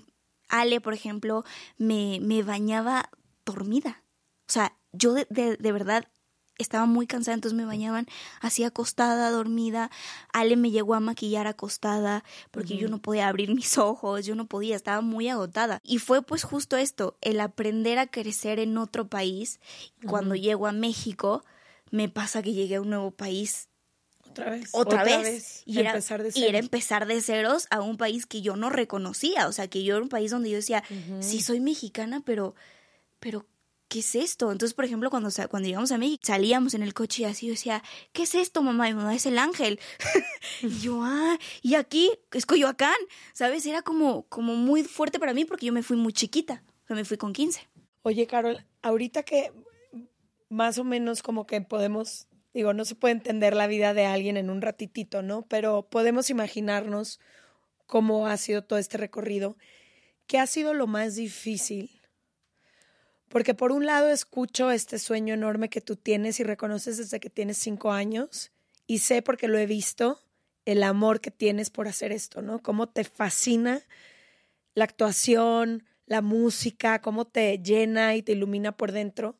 [0.48, 1.44] Ale, por ejemplo,
[1.78, 3.10] me, me bañaba
[3.44, 4.01] dormida.
[4.52, 6.04] O sea, yo de, de, verdad
[6.58, 8.04] estaba muy cansada, entonces me bañaban
[8.42, 9.90] así acostada, dormida.
[10.30, 14.44] Ale me llegó a maquillar acostada porque yo no podía abrir mis ojos, yo no
[14.44, 15.80] podía, estaba muy agotada.
[15.82, 19.58] Y fue pues justo esto, el aprender a crecer en otro país.
[20.06, 21.42] Cuando llego a México,
[21.90, 23.70] me pasa que llegué a un nuevo país.
[24.28, 24.68] Otra vez.
[24.72, 25.62] Otra, vez.
[25.64, 28.68] Y, era, empezar de y era empezar de ceros a un país que yo no
[28.68, 29.48] reconocía.
[29.48, 30.84] O sea, que yo era un país donde yo decía,
[31.20, 32.54] sí soy mexicana, pero,
[33.18, 33.46] pero
[33.92, 34.50] ¿qué es esto?
[34.50, 37.52] Entonces, por ejemplo, cuando, cuando llegamos a México, salíamos en el coche y así yo
[37.52, 37.82] decía,
[38.14, 38.88] ¿qué es esto, mamá?
[38.88, 39.78] Y mamá es el ángel.
[40.62, 42.96] y yo, ah, y aquí es Coyoacán,
[43.34, 43.66] ¿sabes?
[43.66, 46.96] Era como, como muy fuerte para mí porque yo me fui muy chiquita, o sea,
[46.96, 47.68] me fui con 15.
[48.00, 49.52] Oye, Carol, ahorita que
[50.48, 54.38] más o menos como que podemos, digo, no se puede entender la vida de alguien
[54.38, 55.42] en un ratitito, ¿no?
[55.48, 57.20] Pero podemos imaginarnos
[57.86, 59.58] cómo ha sido todo este recorrido.
[60.26, 62.01] ¿Qué ha sido lo más difícil
[63.32, 67.30] porque por un lado escucho este sueño enorme que tú tienes y reconoces desde que
[67.30, 68.52] tienes cinco años
[68.86, 70.20] y sé porque lo he visto
[70.66, 72.62] el amor que tienes por hacer esto, ¿no?
[72.62, 73.80] Cómo te fascina
[74.74, 79.38] la actuación, la música, cómo te llena y te ilumina por dentro.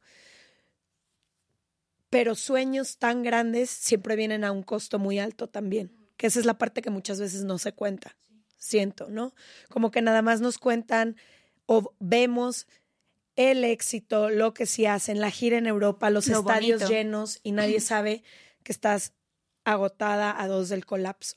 [2.08, 6.46] Pero sueños tan grandes siempre vienen a un costo muy alto también, que esa es
[6.46, 8.16] la parte que muchas veces no se cuenta,
[8.56, 9.34] siento, ¿no?
[9.68, 11.16] Como que nada más nos cuentan
[11.66, 12.66] o vemos
[13.36, 17.80] el éxito, lo que sí hacen, la gira en Europa, los estadios llenos y nadie
[17.80, 18.22] sabe
[18.62, 19.12] que estás
[19.64, 21.36] agotada a dos del colapso.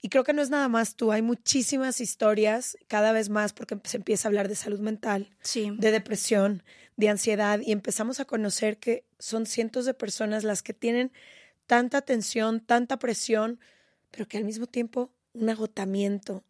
[0.00, 3.76] Y creo que no es nada más tú, hay muchísimas historias, cada vez más, porque
[3.84, 6.62] se empieza a hablar de salud mental, de depresión,
[6.96, 11.12] de ansiedad, y empezamos a conocer que son cientos de personas las que tienen
[11.66, 13.58] tanta tensión, tanta presión,
[14.10, 16.44] pero que al mismo tiempo un agotamiento,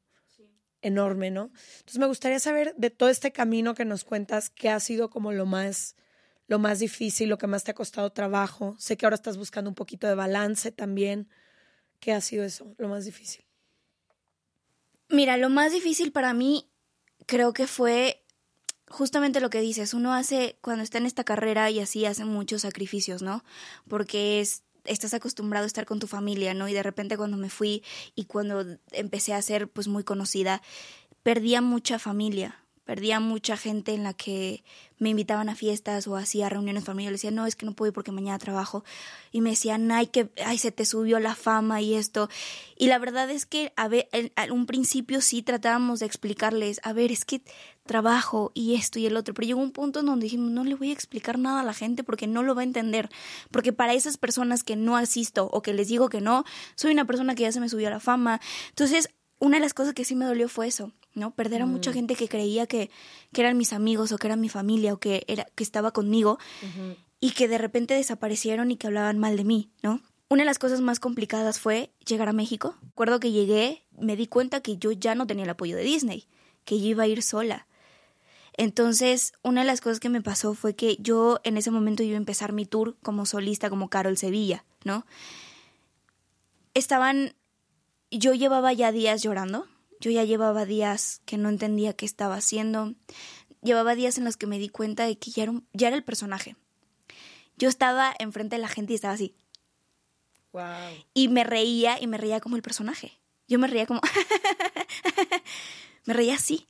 [0.83, 1.51] enorme, ¿no?
[1.79, 5.33] Entonces me gustaría saber de todo este camino que nos cuentas, qué ha sido como
[5.33, 5.97] lo más,
[6.47, 8.77] lo más difícil, lo que más te ha costado trabajo.
[8.79, 11.29] Sé que ahora estás buscando un poquito de balance también.
[12.01, 13.45] ¿Qué ha sido eso, lo más difícil?
[15.09, 16.69] Mira, lo más difícil para mí
[17.27, 18.25] creo que fue
[18.89, 19.95] justamente lo que dices.
[19.95, 23.45] Uno hace, cuando está en esta carrera y así, hace muchos sacrificios, ¿no?
[23.89, 26.69] Porque es estás acostumbrado a estar con tu familia, ¿no?
[26.69, 27.83] Y de repente cuando me fui
[28.15, 30.63] y cuando empecé a ser pues muy conocida,
[31.23, 34.63] perdía mucha familia, perdía mucha gente en la que
[34.99, 37.21] me invitaban a fiestas o hacía reuniones familiares.
[37.21, 38.85] Decía, no, es que no puedo ir porque mañana trabajo.
[39.33, 42.31] Y me decían, ay, que, ay, se te subió la fama y esto.
[42.79, 46.93] Y la verdad es que a ver, en un principio sí tratábamos de explicarles, a
[46.93, 47.43] ver, es que
[47.87, 49.35] trabajo y esto y el otro.
[49.35, 51.75] Pero llegó un punto en donde dijimos, no le voy a explicar nada a la
[51.75, 53.09] gente porque no lo va a entender.
[53.51, 56.45] Porque para esas personas que no asisto o que les digo que no,
[56.77, 58.41] soy una persona que ya se me subió la fama.
[58.69, 61.35] Entonces, una de las cosas que sí me dolió fue eso ¿no?
[61.35, 61.95] Perder a mucha mm.
[61.95, 62.91] gente que creía que,
[63.33, 66.39] que, eran mis amigos o que eran mi familia o que, era, que estaba conmigo
[67.21, 70.03] y que de repente desaparecieron y que hablaban mal de mí, ¿no?
[70.29, 72.77] Una de las cosas más complicadas fue llegar a México.
[72.83, 76.27] Recuerdo que llegué, me di cuenta que yo ya no tenía el apoyo de Disney,
[76.65, 77.67] que yo iba a ir sola.
[78.59, 82.15] Entonces, una de las cosas que me pasó fue que yo en ese momento iba
[82.15, 85.07] a empezar mi tour como solista, como Carol Sevilla, ¿no?
[86.75, 87.35] Estaban,
[88.11, 89.67] yo llevaba ya días llorando,
[90.01, 92.95] yo ya llevaba días que no entendía qué estaba haciendo.
[93.63, 96.05] Llevaba días en los que me di cuenta de que ya era, ya era el
[96.05, 96.57] personaje.
[97.57, 99.35] Yo estaba enfrente de la gente y estaba así.
[100.53, 100.63] Wow.
[101.15, 103.19] Y me reía y me reía como el personaje.
[103.49, 104.01] Yo me reía como...
[106.05, 106.69] me reía así.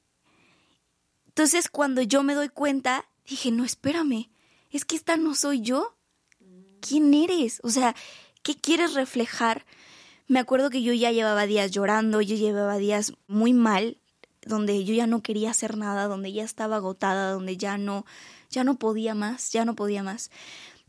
[1.26, 4.30] Entonces cuando yo me doy cuenta, dije, no, espérame,
[4.70, 5.96] es que esta no soy yo.
[6.80, 7.60] ¿Quién eres?
[7.62, 7.94] O sea,
[8.42, 9.66] ¿qué quieres reflejar?
[10.28, 13.98] Me acuerdo que yo ya llevaba días llorando, yo llevaba días muy mal,
[14.44, 18.04] donde yo ya no quería hacer nada, donde ya estaba agotada, donde ya no,
[18.50, 20.30] ya no podía más, ya no podía más,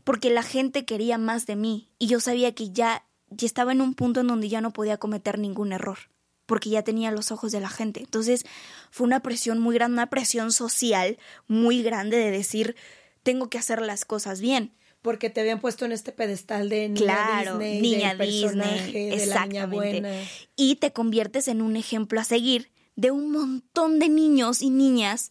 [0.02, 3.80] porque la gente quería más de mí y yo sabía que ya, ya estaba en
[3.80, 5.98] un punto en donde ya no podía cometer ningún error,
[6.46, 8.00] porque ya tenía los ojos de la gente.
[8.00, 8.44] Entonces
[8.90, 11.16] fue una presión muy grande, una presión social
[11.46, 12.74] muy grande de decir,
[13.22, 14.72] tengo que hacer las cosas bien
[15.02, 19.46] porque te habían puesto en este pedestal de niña claro, Disney, niña Disney, de la
[19.46, 20.10] niña buena.
[20.56, 25.30] Y te conviertes en un ejemplo a seguir de un montón de niños y niñas,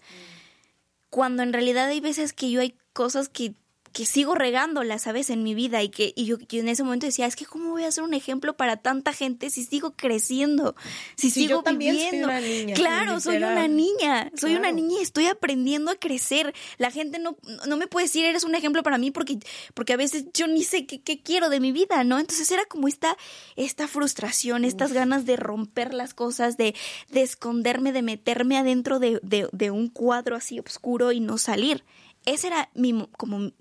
[1.09, 3.53] cuando en realidad hay veces que yo hay cosas que
[3.93, 5.29] que sigo regándola, ¿sabes?
[5.29, 7.83] En mi vida y que y yo, en ese momento decía, es que cómo voy
[7.83, 10.75] a ser un ejemplo para tanta gente si sigo creciendo,
[11.15, 12.29] si sigo viviendo.
[12.75, 16.53] claro, soy una niña, soy una niña y estoy aprendiendo a crecer.
[16.77, 19.39] La gente no, no me puede decir, eres un ejemplo para mí porque,
[19.73, 22.19] porque a veces yo ni sé qué, qué quiero de mi vida, ¿no?
[22.19, 23.17] Entonces era como esta,
[23.55, 26.75] esta frustración, estas ganas de romper las cosas, de,
[27.09, 31.83] de esconderme, de meterme adentro de, de, de un cuadro así oscuro y no salir.
[32.25, 33.51] Ese era mi, como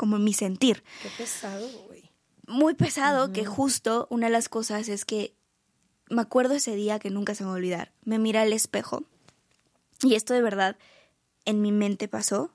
[0.00, 0.82] como mi sentir.
[1.02, 2.10] Qué pesado, güey.
[2.46, 5.34] Muy pesado, que justo una de las cosas es que
[6.08, 7.92] me acuerdo ese día que nunca se me va a olvidar.
[8.02, 9.04] Me mira al espejo
[10.02, 10.78] y esto de verdad
[11.44, 12.50] en mi mente pasó.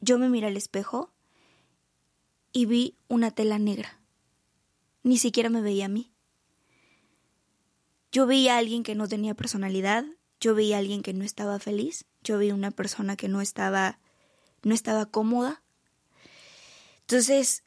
[0.00, 1.12] Yo me miré al espejo
[2.52, 4.00] y vi una tela negra.
[5.04, 6.10] Ni siquiera me veía a mí.
[8.10, 10.04] Yo veía a alguien que no tenía personalidad,
[10.40, 14.00] yo veía a alguien que no estaba feliz, yo veía una persona que no estaba
[14.64, 15.62] no estaba cómoda,
[17.10, 17.64] entonces,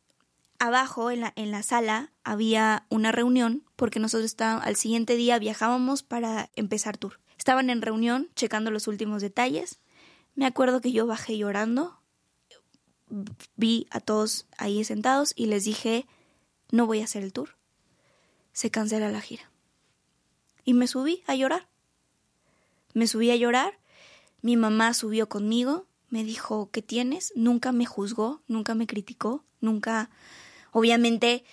[0.57, 5.37] abajo en la, en la sala había una reunión porque nosotros estábamos, al siguiente día
[5.37, 7.19] viajábamos para empezar tour.
[7.37, 9.81] Estaban en reunión checando los últimos detalles.
[10.33, 11.99] Me acuerdo que yo bajé llorando,
[13.57, 16.07] vi a todos ahí sentados y les dije,
[16.71, 17.57] no voy a hacer el tour.
[18.53, 19.51] Se cancela la gira.
[20.63, 21.67] Y me subí a llorar.
[22.93, 23.77] Me subí a llorar.
[24.41, 27.33] Mi mamá subió conmigo me dijo, ¿qué tienes?
[27.35, 30.11] Nunca me juzgó, nunca me criticó, nunca...
[30.71, 31.43] Obviamente,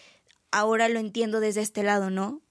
[0.51, 2.43] ahora lo entiendo desde este lado, ¿no?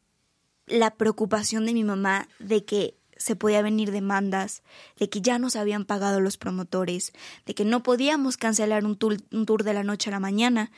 [0.66, 4.64] La preocupación de mi mamá de que se podía venir demandas,
[4.98, 7.14] de que ya nos habían pagado los promotores,
[7.46, 10.72] de que no podíamos cancelar un tour, un tour de la noche a la mañana.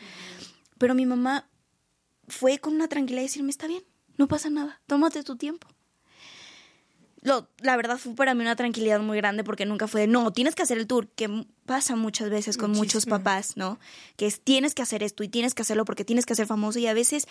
[0.78, 1.48] Pero mi mamá
[2.28, 3.86] fue con una tranquilidad y decirme, está bien,
[4.18, 5.70] no pasa nada, tómate tu tiempo
[7.22, 10.34] lo, la verdad fue para mí una tranquilidad muy grande porque nunca fue de, no,
[10.34, 13.80] tienes que hacer el tour, que pasa muchas veces con muchos papás, ¿no?
[14.18, 16.80] Que es, tienes que hacer esto y tienes que hacerlo porque tienes que ser famoso
[16.80, 17.28] y a veces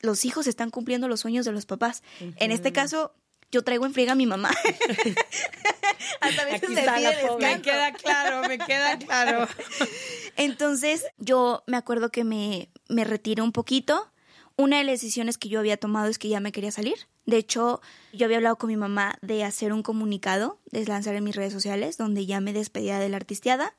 [0.00, 2.02] los hijos están cumpliendo los sueños de los papás.
[2.36, 3.14] En este caso,
[3.50, 4.50] yo traigo en friega a mi mamá.
[6.20, 9.48] Hasta veces me, me queda claro, me queda claro.
[10.36, 14.12] Entonces, yo me acuerdo que me, me retiré un poquito
[14.60, 16.94] una de las decisiones que yo había tomado es que ya me quería salir.
[17.24, 17.80] De hecho,
[18.12, 21.54] yo había hablado con mi mamá de hacer un comunicado, de lanzar en mis redes
[21.54, 23.74] sociales, donde ya me despedía de la artisteada.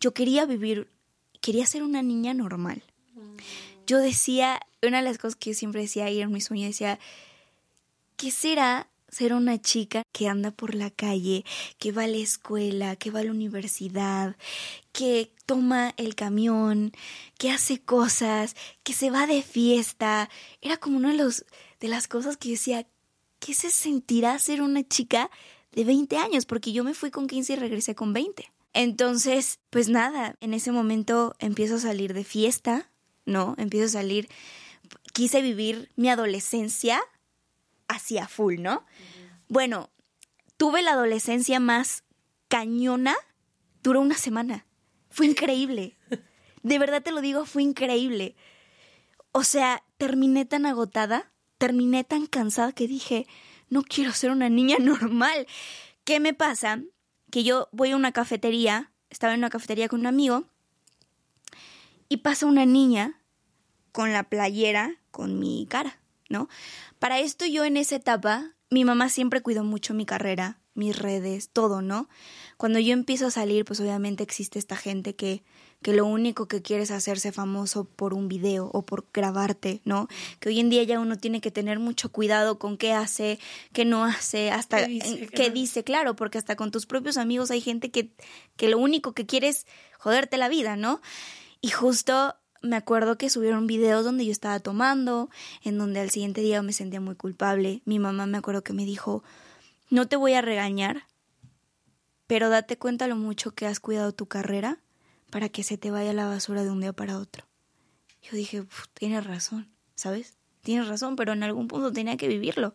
[0.00, 0.88] Yo quería vivir,
[1.40, 2.82] quería ser una niña normal.
[3.86, 6.98] Yo decía, una de las cosas que yo siempre decía ahí en mi sueño, decía,
[8.16, 11.46] ¿qué será ser una chica que anda por la calle,
[11.78, 14.36] que va a la escuela, que va a la universidad,
[14.92, 16.92] que toma el camión,
[17.38, 20.28] que hace cosas, que se va de fiesta.
[20.60, 21.46] Era como una de, los,
[21.80, 22.86] de las cosas que yo decía,
[23.38, 25.30] ¿qué se sentirá ser una chica
[25.72, 26.44] de 20 años?
[26.44, 28.52] Porque yo me fui con 15 y regresé con 20.
[28.74, 32.90] Entonces, pues nada, en ese momento empiezo a salir de fiesta,
[33.24, 33.54] ¿no?
[33.56, 34.28] Empiezo a salir,
[35.14, 37.00] quise vivir mi adolescencia
[37.88, 38.84] hacia full, ¿no?
[39.48, 39.90] Bueno,
[40.56, 42.04] tuve la adolescencia más
[42.48, 43.14] cañona,
[43.82, 44.66] duró una semana.
[45.10, 45.96] Fue increíble.
[46.62, 48.34] De verdad te lo digo, fue increíble.
[49.32, 53.26] O sea, terminé tan agotada, terminé tan cansada que dije,
[53.68, 55.46] no quiero ser una niña normal.
[56.04, 56.82] ¿Qué me pasa?
[57.30, 60.46] Que yo voy a una cafetería, estaba en una cafetería con un amigo,
[62.08, 63.20] y pasa una niña
[63.92, 66.48] con la playera con mi cara, ¿no?
[66.98, 71.50] Para esto yo en esa etapa, mi mamá siempre cuidó mucho mi carrera, mis redes,
[71.50, 72.08] todo, ¿no?
[72.56, 75.42] Cuando yo empiezo a salir, pues obviamente existe esta gente que,
[75.82, 80.08] que lo único que quiere es hacerse famoso por un video o por grabarte, ¿no?
[80.38, 83.38] Que hoy en día ya uno tiene que tener mucho cuidado con qué hace,
[83.72, 87.50] qué no hace, hasta qué dice, qué dice claro, porque hasta con tus propios amigos
[87.50, 88.12] hay gente que,
[88.56, 89.66] que lo único que quiere es
[89.98, 91.00] joderte la vida, ¿no?
[91.60, 95.30] Y justo me acuerdo que subieron videos donde yo estaba tomando,
[95.62, 97.82] en donde al siguiente día me sentía muy culpable.
[97.84, 99.22] Mi mamá me acuerdo que me dijo,
[99.90, 101.06] no te voy a regañar,
[102.26, 104.78] pero date cuenta lo mucho que has cuidado tu carrera
[105.30, 107.46] para que se te vaya la basura de un día para otro.
[108.22, 110.34] Yo dije, tienes razón, ¿sabes?
[110.62, 112.74] Tienes razón, pero en algún punto tenía que vivirlo.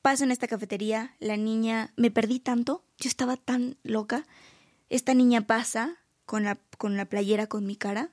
[0.00, 4.26] Paso en esta cafetería, la niña, me perdí tanto, yo estaba tan loca.
[4.90, 8.10] Esta niña pasa con la, con la playera con mi cara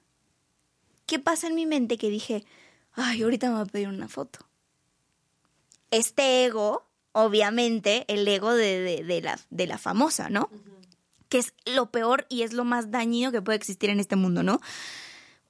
[1.10, 2.46] ¿Qué pasa en mi mente que dije,
[2.94, 4.46] ay, ahorita me va a pedir una foto?
[5.90, 10.52] Este ego, obviamente, el ego de, de, la, de la famosa, ¿no?
[11.28, 14.44] Que es lo peor y es lo más dañino que puede existir en este mundo,
[14.44, 14.62] ¿no?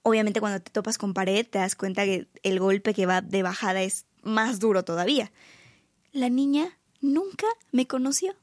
[0.01, 3.43] Obviamente cuando te topas con pared te das cuenta que el golpe que va de
[3.43, 5.29] bajada es más duro todavía.
[6.13, 8.33] La niña nunca me conoció.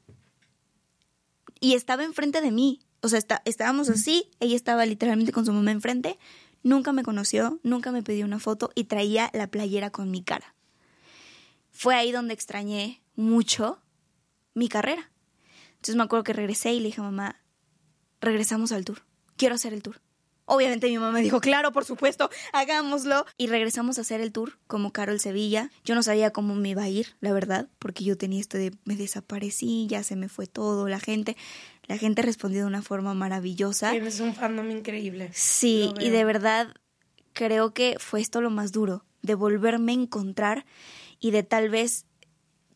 [1.61, 2.81] Y estaba enfrente de mí.
[3.01, 6.19] O sea, está, estábamos así, ella estaba literalmente con su mamá enfrente,
[6.67, 10.57] Nunca me conoció, nunca me pidió una foto y traía la playera con mi cara.
[11.71, 13.81] Fue ahí donde extrañé mucho
[14.53, 15.13] mi carrera.
[15.77, 17.41] Entonces me acuerdo que regresé y le dije a mamá,
[18.21, 19.05] regresamos al tour,
[19.37, 20.01] quiero hacer el tour.
[20.45, 23.27] Obviamente mi mamá me dijo, claro, por supuesto, hagámoslo.
[23.37, 25.71] Y regresamos a hacer el tour como Carol Sevilla.
[25.85, 28.73] Yo no sabía cómo me iba a ir, la verdad, porque yo tenía esto de
[28.85, 31.37] me desaparecí, ya se me fue todo, la gente.
[31.87, 33.93] La gente respondió de una forma maravillosa.
[33.93, 35.31] Tienes un fandom increíble.
[35.33, 36.75] Sí, y de verdad
[37.33, 40.65] creo que fue esto lo más duro, de volverme a encontrar
[41.21, 42.07] y de tal vez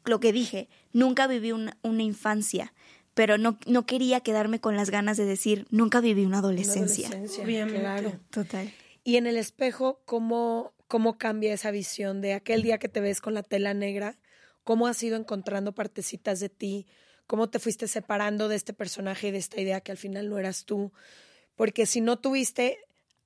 [0.04, 2.72] lo que dije, nunca viví una, infancia,
[3.14, 7.08] pero no, no quería quedarme con las ganas de decir, nunca viví una adolescencia.
[7.08, 8.20] Una adolescencia claro.
[8.30, 8.72] Total.
[9.02, 13.20] Y en el espejo, ¿cómo, ¿cómo cambia esa visión de aquel día que te ves
[13.20, 14.18] con la tela negra?
[14.64, 16.86] ¿Cómo has ido encontrando partecitas de ti?
[17.30, 20.36] Cómo te fuiste separando de este personaje y de esta idea que al final no
[20.36, 20.92] eras tú.
[21.54, 22.78] Porque si no tuviste,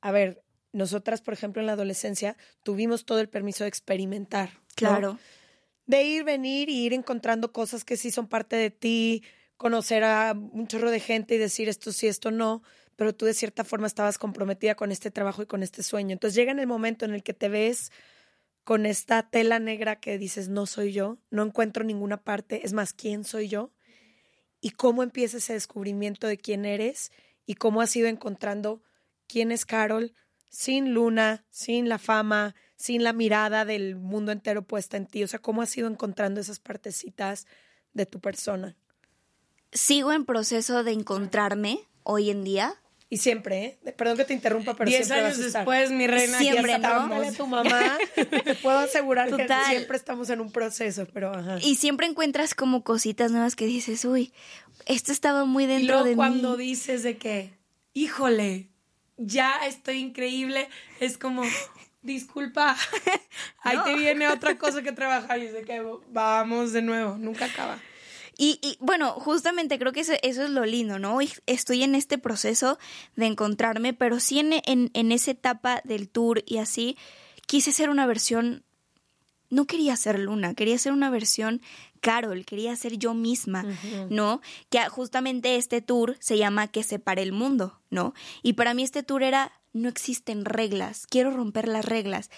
[0.02, 4.60] a ver, nosotras, por ejemplo, en la adolescencia tuvimos todo el permiso de experimentar.
[4.74, 5.18] Claro.
[5.86, 9.24] De ir, venir y ir encontrando cosas que sí son parte de ti,
[9.56, 12.62] conocer a un chorro de gente y decir esto sí, esto no,
[12.96, 16.12] pero tú de cierta forma estabas comprometida con este trabajo y con este sueño.
[16.12, 17.90] Entonces llega en el momento en el que te ves
[18.64, 22.92] con esta tela negra que dices, no soy yo, no encuentro ninguna parte, es más,
[22.92, 23.72] ¿quién soy yo?
[24.64, 27.12] Y cómo empieza ese descubrimiento de quién eres
[27.44, 28.82] y cómo has ido encontrando
[29.26, 30.14] quién es Carol
[30.48, 35.22] sin Luna, sin la fama, sin la mirada del mundo entero puesta en ti.
[35.22, 37.46] O sea, cómo has ido encontrando esas partecitas
[37.92, 38.74] de tu persona.
[39.70, 42.74] Sigo en proceso de encontrarme hoy en día.
[43.14, 43.92] Y siempre, ¿eh?
[43.92, 47.32] Perdón que te interrumpa, pero Diez siempre años después, mi reina, siempre, ya ¿no?
[47.32, 47.96] tu mamá.
[48.16, 51.58] te puedo asegurar que siempre estamos en un proceso, pero ajá.
[51.62, 54.32] Y siempre encuentras como cositas nuevas que dices, uy,
[54.86, 57.52] esto estaba muy dentro y luego de cuando dices de que,
[57.92, 58.66] híjole,
[59.16, 61.44] ya estoy increíble, es como,
[62.02, 62.76] disculpa,
[63.62, 67.44] ahí te viene otra cosa que trabajar y es de que vamos de nuevo, nunca
[67.44, 67.78] acaba.
[68.36, 71.18] Y, bueno, justamente creo que eso, es lo lindo, ¿no?
[71.46, 72.78] Estoy en este proceso
[73.16, 76.96] de encontrarme, pero sí en, en, esa etapa del tour y así,
[77.46, 78.64] quise ser una versión,
[79.50, 81.62] no quería ser Luna, quería ser una versión
[82.00, 83.64] Carol, quería ser yo misma,
[84.10, 84.40] ¿no?
[84.68, 88.14] Que justamente este tour se llama Que separe el mundo, ¿no?
[88.42, 92.30] Y para mí este tour era, no existen reglas, quiero romper las reglas.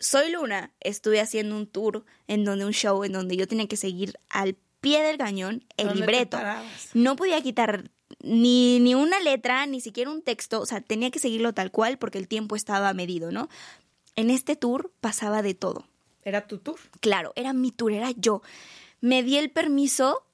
[0.00, 3.76] Soy Luna, estuve haciendo un tour en donde un show en donde yo tenía que
[3.76, 6.38] seguir al pie del cañón el libreto.
[6.92, 11.18] No podía quitar ni, ni una letra, ni siquiera un texto, o sea, tenía que
[11.18, 13.48] seguirlo tal cual porque el tiempo estaba medido, ¿no?
[14.14, 15.88] En este tour pasaba de todo.
[16.22, 16.78] ¿Era tu tour?
[17.00, 18.42] Claro, era mi tour, era yo.
[19.00, 20.24] Me di el permiso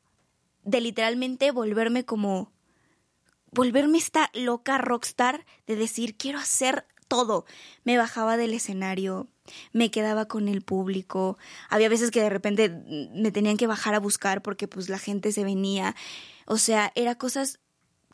[0.65, 2.53] de literalmente volverme como
[3.53, 7.45] volverme esta loca rockstar de decir quiero hacer todo.
[7.85, 9.29] Me bajaba del escenario,
[9.73, 11.37] me quedaba con el público.
[11.69, 12.71] Había veces que de repente
[13.13, 15.97] me tenían que bajar a buscar porque pues la gente se venía.
[16.47, 17.59] O sea, era cosas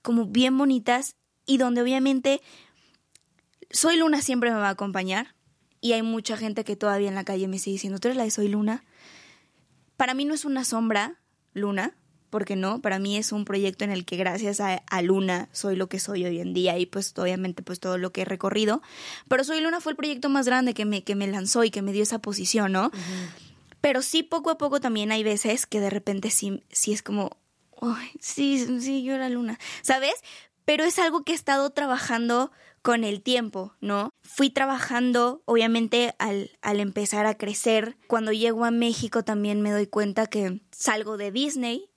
[0.03, 2.40] como bien bonitas y donde obviamente
[3.70, 5.34] Soy Luna siempre me va a acompañar
[5.80, 8.24] y hay mucha gente que todavía en la calle me sigue diciendo, ¿tú eres la
[8.24, 8.82] de Soy Luna?
[9.99, 11.20] Para mí no es una sombra,
[11.53, 11.94] Luna,
[12.31, 15.89] porque no, para mí es un proyecto en el que gracias a, Luna soy lo
[15.89, 18.83] que soy hoy en día y pues obviamente pues todo lo que he recorrido,
[19.29, 21.83] pero Soy Luna fue el proyecto más grande que me, que me lanzó y que
[21.83, 22.91] me dio esa posición, ¿no?
[23.81, 27.37] Pero sí, poco a poco también hay veces que de repente sí, sí es como,
[27.81, 30.14] Ay, sí, sí, yo era Luna, ¿sabes?
[30.64, 32.51] Pero es algo que he estado trabajando
[32.83, 34.11] con el tiempo, ¿no?
[34.22, 37.97] Fui trabajando, obviamente, al, al, empezar a crecer.
[38.07, 41.91] Cuando llego a México también me doy cuenta que salgo de Disney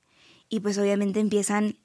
[0.49, 1.77] y pues obviamente empiezan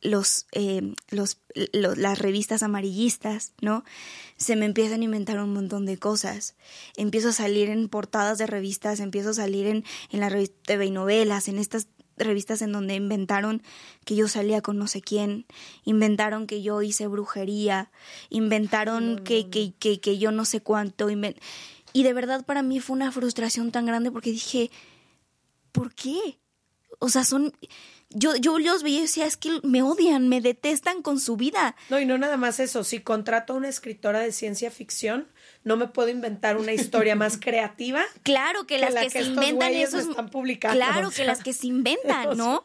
[0.00, 1.38] los, eh, los,
[1.72, 3.84] las revistas amarillistas, ¿no?
[4.36, 6.54] Se me empiezan a inventar un montón de cosas.
[6.96, 10.90] Empiezo a salir en portadas de revistas, empiezo a salir en, en la revista de
[10.90, 13.62] novelas, en estas revistas en donde inventaron
[14.04, 15.46] que yo salía con no sé quién,
[15.84, 17.90] inventaron que yo hice brujería,
[18.30, 21.08] inventaron que, que, que, que, yo no sé cuánto.
[21.10, 24.70] Y de verdad para mí fue una frustración tan grande porque dije,
[25.72, 26.38] ¿por qué?
[26.98, 27.52] O sea, son...
[28.10, 31.74] Yo, yo los veía y decía, es que me odian, me detestan con su vida.
[31.88, 35.26] No, y no nada más eso, si contrato a una escritora de ciencia ficción,
[35.64, 38.04] no me puedo inventar una historia más creativa.
[38.22, 40.76] Claro que, las que, se inventan esos están publicando.
[40.76, 42.62] Claro que las que se inventan, ¿no?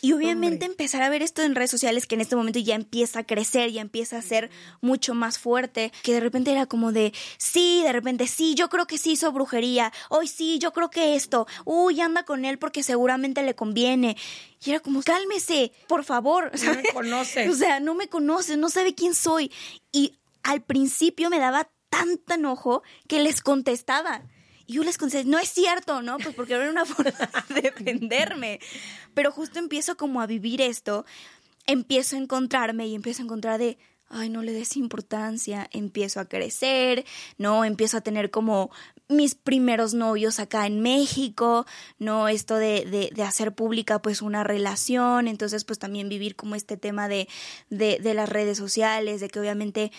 [0.00, 3.20] Y obviamente empezar a ver esto en redes sociales que en este momento ya empieza
[3.20, 7.12] a crecer, ya empieza a ser mucho más fuerte, que de repente era como de,
[7.38, 11.14] sí, de repente, sí, yo creo que sí hizo brujería, hoy sí, yo creo que
[11.14, 14.16] esto, uy, anda con él porque seguramente le conviene.
[14.64, 16.50] Y era como, cálmese, por favor.
[16.64, 17.48] No me conoce.
[17.48, 19.52] O sea, no me conoce, no sabe quién soy.
[19.92, 24.22] Y al principio me daba tanto enojo que les contestaba.
[24.66, 26.18] Y yo les contesté, no es cierto, ¿no?
[26.18, 27.12] Pues porque era una forma
[27.48, 28.60] de defenderme.
[29.18, 31.04] Pero justo empiezo como a vivir esto,
[31.66, 33.76] empiezo a encontrarme y empiezo a encontrar de,
[34.08, 37.04] ay, no le des importancia, empiezo a crecer,
[37.36, 37.64] ¿no?
[37.64, 38.70] Empiezo a tener como
[39.08, 41.66] mis primeros novios acá en México,
[41.98, 42.28] ¿no?
[42.28, 46.76] Esto de, de, de, hacer pública pues una relación, entonces pues también vivir como este
[46.76, 47.28] tema de,
[47.70, 49.90] de, de las redes sociales, de que obviamente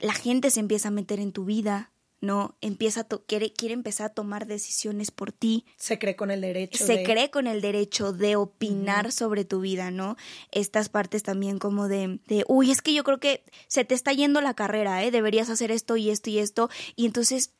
[0.00, 2.56] la gente se empieza a meter en tu vida, ¿no?
[2.60, 5.64] Empieza a quiere, quiere empezar a tomar decisiones por ti.
[5.76, 6.84] Se cree con el derecho.
[6.84, 10.16] Se cree con el derecho de opinar sobre tu vida, ¿no?
[10.50, 14.12] Estas partes también como de, de, uy, es que yo creo que se te está
[14.12, 15.10] yendo la carrera, ¿eh?
[15.10, 16.70] Deberías hacer esto y esto y esto.
[16.96, 17.52] Y entonces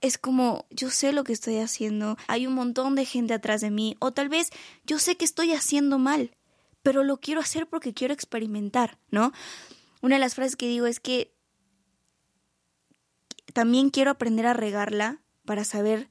[0.00, 3.70] es como, yo sé lo que estoy haciendo, hay un montón de gente atrás de
[3.70, 4.50] mí, o tal vez
[4.84, 6.36] yo sé que estoy haciendo mal,
[6.82, 9.32] pero lo quiero hacer porque quiero experimentar, ¿no?
[10.02, 11.33] Una de las frases que digo es que
[13.54, 16.10] también quiero aprender a regarla para saber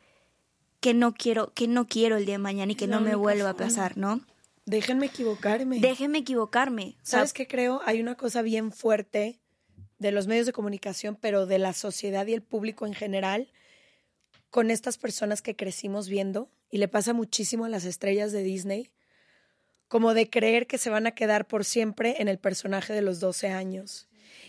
[0.79, 3.51] que no quiero, que no quiero el día de mañana y que no me vuelva
[3.51, 4.21] a pasar, ¿no?
[4.65, 5.79] Déjenme equivocarme.
[5.79, 6.95] Déjenme equivocarme.
[7.03, 7.81] ¿Sabes qué creo?
[7.85, 9.39] Hay una cosa bien fuerte
[9.99, 13.51] de los medios de comunicación, pero de la sociedad y el público en general,
[14.49, 18.89] con estas personas que crecimos viendo, y le pasa muchísimo a las estrellas de Disney,
[19.89, 23.19] como de creer que se van a quedar por siempre en el personaje de los
[23.19, 24.07] 12 años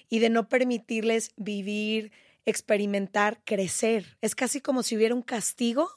[0.08, 2.12] y de no permitirles vivir,
[2.46, 4.16] experimentar, crecer.
[4.20, 5.90] Es casi como si hubiera un castigo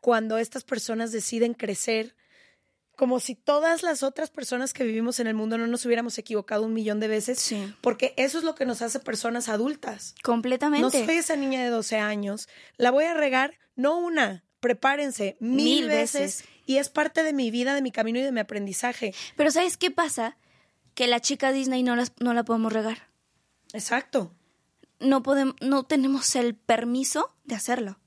[0.00, 2.14] cuando estas personas deciden crecer,
[2.94, 6.64] como si todas las otras personas que vivimos en el mundo no nos hubiéramos equivocado
[6.64, 10.14] un millón de veces, porque eso es lo que nos hace personas adultas.
[10.22, 10.82] Completamente.
[10.82, 15.88] No soy esa niña de 12 años, la voy a regar, no una, prepárense, mil,
[15.88, 16.44] veces.
[16.68, 19.14] Y es parte de mi vida, de mi camino y de mi aprendizaje.
[19.36, 20.36] Pero ¿sabes qué pasa?
[20.94, 23.08] Que la chica Disney no, no la podemos regar.
[23.72, 24.32] Exacto
[25.00, 27.98] no podemos, no tenemos el permiso de hacerlo.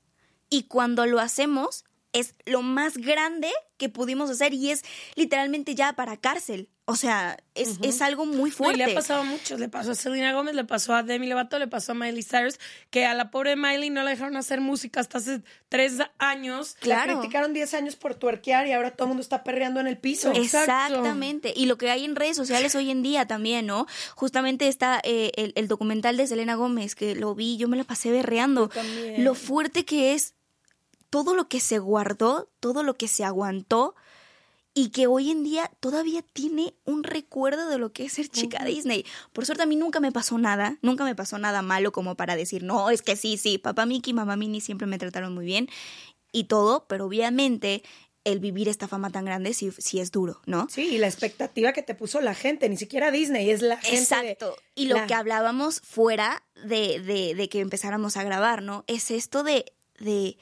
[0.48, 4.82] Y cuando lo hacemos, es lo más grande que pudimos hacer y es
[5.14, 6.68] literalmente ya para cárcel.
[6.90, 8.76] O sea, es, es algo muy No, y fuerte.
[8.78, 9.60] le ha pasado a muchos.
[9.60, 12.58] Le pasó a Selena Gómez, le pasó a Demi Lovato, le pasó a Miley Cyrus,
[12.90, 16.76] que a la pobre Miley no la dejaron hacer música hasta hace tres años.
[16.80, 17.18] La Claro.
[17.18, 20.30] criticaron 10 años por tuerquear y ahora todo el mundo está perreando en el piso.
[20.34, 20.72] Exacto.
[20.72, 21.52] Exactamente.
[21.56, 23.86] Y lo que hay en redes sociales hoy en día también, ¿no?
[24.16, 27.84] Justamente está eh, el, el documental de Selena Gómez, que lo vi, yo me la
[27.84, 28.70] pasé berreando.
[29.18, 30.34] Lo fuerte que es
[31.10, 33.94] todo lo que se guardó, todo lo que se aguantó
[34.72, 38.64] y que hoy en día todavía tiene un recuerdo de lo que es ser chica
[38.64, 39.04] Disney.
[39.32, 42.36] Por suerte a mí nunca me pasó nada, nunca me pasó nada malo como para
[42.36, 45.44] decir, no, es que sí, sí, papá Mickey y mamá Minnie siempre me trataron muy
[45.44, 45.68] bien
[46.32, 47.82] y todo, pero obviamente
[48.22, 50.68] el vivir esta fama tan grande sí, sí es duro, ¿no?
[50.70, 53.96] Sí, y la expectativa que te puso la gente, ni siquiera Disney, es la gente.
[53.96, 54.56] de- Exacto.
[54.74, 58.84] Y lo la- que hablábamos fuera de, de, de que empezáramos a grabar, ¿no?
[58.86, 60.36] Es esto de, de,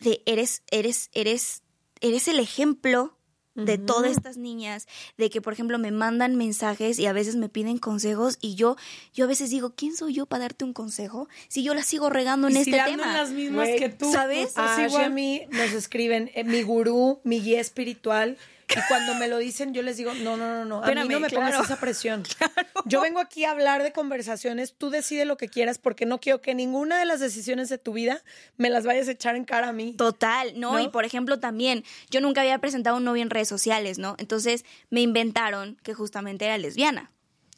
[0.00, 1.62] de eres, eres, eres,
[2.00, 3.16] eres el ejemplo
[3.54, 4.86] de todas estas niñas,
[5.18, 8.76] de que por ejemplo me mandan mensajes y a veces me piden consejos y yo,
[9.12, 11.28] yo a veces digo, ¿quién soy yo para darte un consejo?
[11.48, 13.12] Si yo la sigo regando en Y este tema.
[13.12, 14.10] las mismas que tú.
[14.12, 14.56] ¿sabes?
[14.56, 18.38] A a mí nos escriben eh, mi gurú, mi guía espiritual.
[18.76, 21.20] Y cuando me lo dicen, yo les digo, no, no, no, no, a mí no
[21.20, 21.46] me claro.
[21.46, 22.22] pongas esa presión.
[22.86, 26.40] Yo vengo aquí a hablar de conversaciones, tú decide lo que quieras porque no quiero
[26.40, 28.22] que ninguna de las decisiones de tu vida
[28.56, 29.94] me las vayas a echar en cara a mí.
[29.94, 30.72] Total, ¿no?
[30.72, 30.80] ¿No?
[30.80, 34.14] Y por ejemplo también, yo nunca había presentado un novio en redes sociales, ¿no?
[34.18, 37.10] Entonces me inventaron que justamente era lesbiana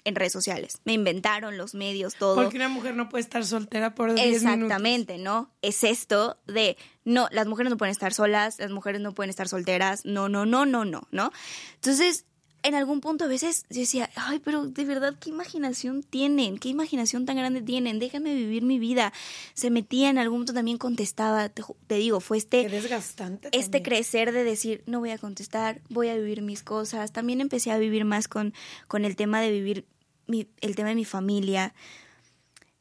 [0.05, 0.78] en redes sociales.
[0.84, 2.34] Me inventaron los medios, todo.
[2.34, 4.42] Porque una mujer no puede estar soltera por 10 minutos.
[4.42, 5.50] Exactamente, ¿no?
[5.62, 9.48] Es esto de, no, las mujeres no pueden estar solas, las mujeres no pueden estar
[9.48, 11.32] solteras, no, no, no, no, no, ¿no?
[11.74, 12.26] Entonces,
[12.64, 16.58] en algún punto a veces yo decía, ay, pero de verdad, ¿qué imaginación tienen?
[16.58, 17.98] ¿Qué imaginación tan grande tienen?
[17.98, 19.12] Déjame vivir mi vida.
[19.54, 22.62] Se metía en algún punto también contestaba, te, digo, fue este...
[22.62, 23.48] Qué desgastante.
[23.48, 23.82] Este también.
[23.82, 27.12] crecer de decir, no voy a contestar, voy a vivir mis cosas.
[27.12, 28.54] También empecé a vivir más con,
[28.86, 29.86] con el tema de vivir
[30.26, 31.74] mi- el tema de mi familia.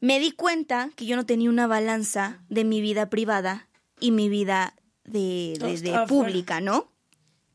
[0.00, 3.68] Me di cuenta que yo no tenía una balanza de mi vida privada
[4.00, 4.74] y mi vida
[5.04, 6.92] de, de- de pública, ¿no?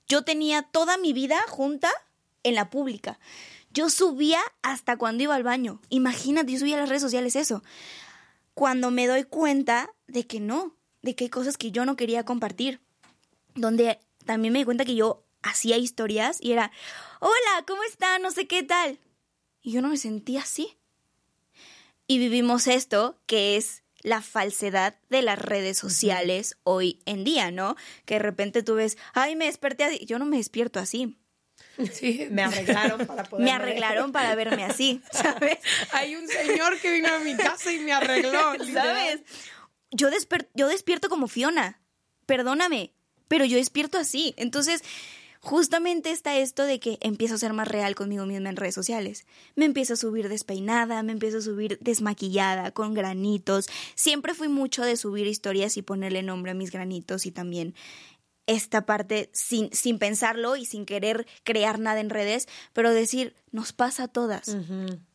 [0.07, 1.89] Yo tenía toda mi vida junta
[2.47, 3.19] en la pública.
[3.71, 5.81] Yo subía hasta cuando iba al baño.
[5.89, 7.63] Imagínate, yo subía a las redes sociales eso.
[8.53, 12.23] Cuando me doy cuenta de que no, de que hay cosas que yo no quería
[12.23, 12.79] compartir.
[13.55, 16.71] Donde también me di cuenta que yo hacía historias y era,
[17.19, 18.17] hola, ¿cómo está?
[18.19, 18.99] No sé qué tal.
[19.61, 20.77] Y yo no me sentía así.
[22.07, 27.75] Y vivimos esto que es la falsedad de las redes sociales hoy en día, ¿no?
[28.05, 30.05] Que de repente tú ves, ay, me desperté así.
[30.05, 31.17] Yo no me despierto así.
[31.91, 33.45] Sí, me arreglaron para poder.
[33.45, 35.57] Me arreglaron para verme así, ¿sabes?
[35.91, 38.53] Hay un señor que vino a mi casa y me arregló.
[38.73, 39.21] ¿Sabes?
[39.91, 41.79] Yo, desper- yo despierto como Fiona.
[42.25, 42.91] Perdóname,
[43.27, 44.33] pero yo despierto así.
[44.37, 44.81] Entonces,
[45.39, 49.25] justamente está esto de que empiezo a ser más real conmigo misma en redes sociales.
[49.55, 53.67] Me empiezo a subir despeinada, me empiezo a subir desmaquillada, con granitos.
[53.95, 57.75] Siempre fui mucho de subir historias y ponerle nombre a mis granitos y también
[58.47, 63.73] esta parte sin, sin pensarlo y sin querer crear nada en redes, pero decir, nos
[63.73, 64.55] pasa a todas.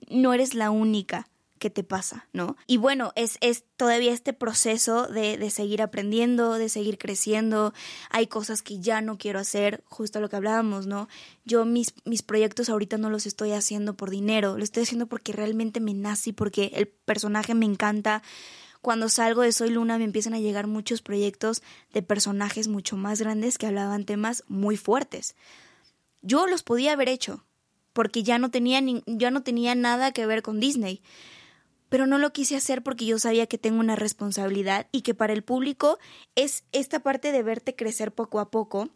[0.09, 1.29] No eres la única
[1.63, 2.57] que te pasa, ¿no?
[2.67, 7.73] Y bueno, es, es todavía este proceso de, de seguir aprendiendo, de seguir creciendo.
[8.11, 11.09] Hay cosas que ya no quiero hacer, justo lo que hablábamos, ¿no?
[11.45, 15.33] Yo mis, mis proyectos ahorita no los estoy haciendo por dinero, lo estoy haciendo porque
[15.33, 18.25] realmente me nace y porque el personaje me encanta.
[18.83, 21.63] Cuando salgo de Soy Luna me empiezan a llegar muchos proyectos
[21.95, 25.35] de personajes mucho más grandes que hablaban temas muy fuertes.
[26.21, 27.45] Yo los podía haber hecho,
[27.95, 31.01] porque ya no tenía, ni- ya no tenía nada que ver con Disney
[31.89, 35.35] pero no lo quise hacer porque yo sabía que tengo una responsabilidad y que para
[35.35, 35.99] el público
[36.37, 38.89] es esta parte de verte crecer poco a poco.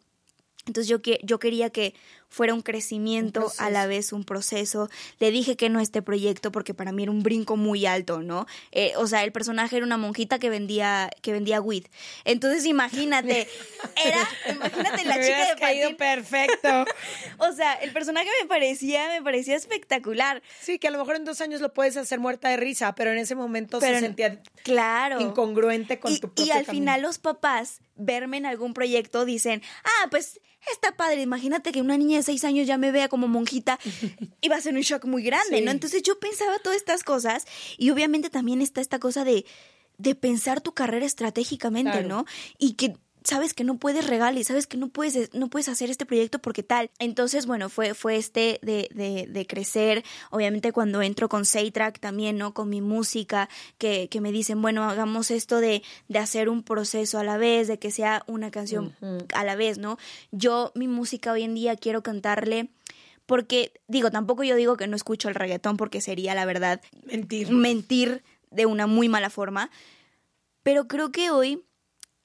[0.64, 1.94] Entonces yo, yo quería que
[2.28, 4.88] fuera un crecimiento, a la vez un proceso.
[5.20, 8.22] Le dije que no a este proyecto porque para mí era un brinco muy alto,
[8.22, 8.46] ¿no?
[8.72, 11.84] Eh, o sea, el personaje era una monjita que vendía, que vendía weed.
[12.24, 13.48] Entonces imagínate,
[14.04, 16.84] era, imagínate la Me chica de caído perfecto.
[17.38, 20.42] O sea, el personaje me parecía, me parecía espectacular.
[20.60, 23.12] Sí, que a lo mejor en dos años lo puedes hacer muerta de risa, pero
[23.12, 25.20] en ese momento Pero se sentía claro.
[25.20, 26.82] incongruente con y, tu y propio al camino.
[26.84, 30.40] final los papás verme en algún proyecto dicen, ah, pues
[30.72, 33.78] está padre, imagínate que una niña de seis años ya me vea como monjita
[34.40, 35.64] y va a ser un shock muy grande, Sí.
[35.64, 35.70] ¿no?
[35.70, 37.44] Entonces yo pensaba todas estas cosas
[37.78, 39.44] y obviamente también está esta cosa de,
[39.98, 42.08] de pensar tu carrera estratégicamente, Claro.
[42.08, 42.24] ¿no?
[42.58, 42.96] Y que
[43.26, 46.38] sabes que no puedes regalar y sabes que no puedes, no puedes hacer este proyecto
[46.38, 46.90] porque tal.
[46.98, 50.04] Entonces, bueno, fue, fue este de, de, de crecer.
[50.30, 52.54] Obviamente cuando entro con Saytrack también, ¿no?
[52.54, 53.48] Con mi música,
[53.78, 57.66] que, que me dicen, bueno, hagamos esto de, de hacer un proceso a la vez,
[57.66, 58.94] de que sea una canción
[59.34, 59.98] a la vez, ¿no?
[60.30, 62.68] Yo, mi música hoy en día quiero cantarle
[63.26, 67.50] porque digo, tampoco yo digo que no escucho el reggaetón porque sería la verdad mentir.
[67.50, 68.22] Mentir
[68.52, 69.70] de una muy mala forma,
[70.62, 71.65] pero creo que hoy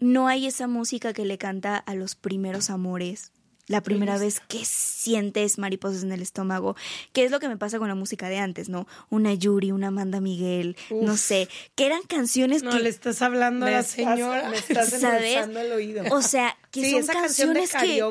[0.01, 3.31] no hay esa música que le canta a los primeros amores.
[3.67, 6.75] La primera vez que sientes mariposas en el estómago,
[7.13, 8.85] que es lo que me pasa con la música de antes, ¿no?
[9.09, 12.79] Una Yuri, una Amanda Miguel, no sé, que eran canciones no, que...
[12.79, 14.49] le estás hablando a la señora.
[14.49, 15.47] Me estás ¿sabes?
[15.47, 16.03] el oído.
[16.11, 18.03] O sea, que son canciones que...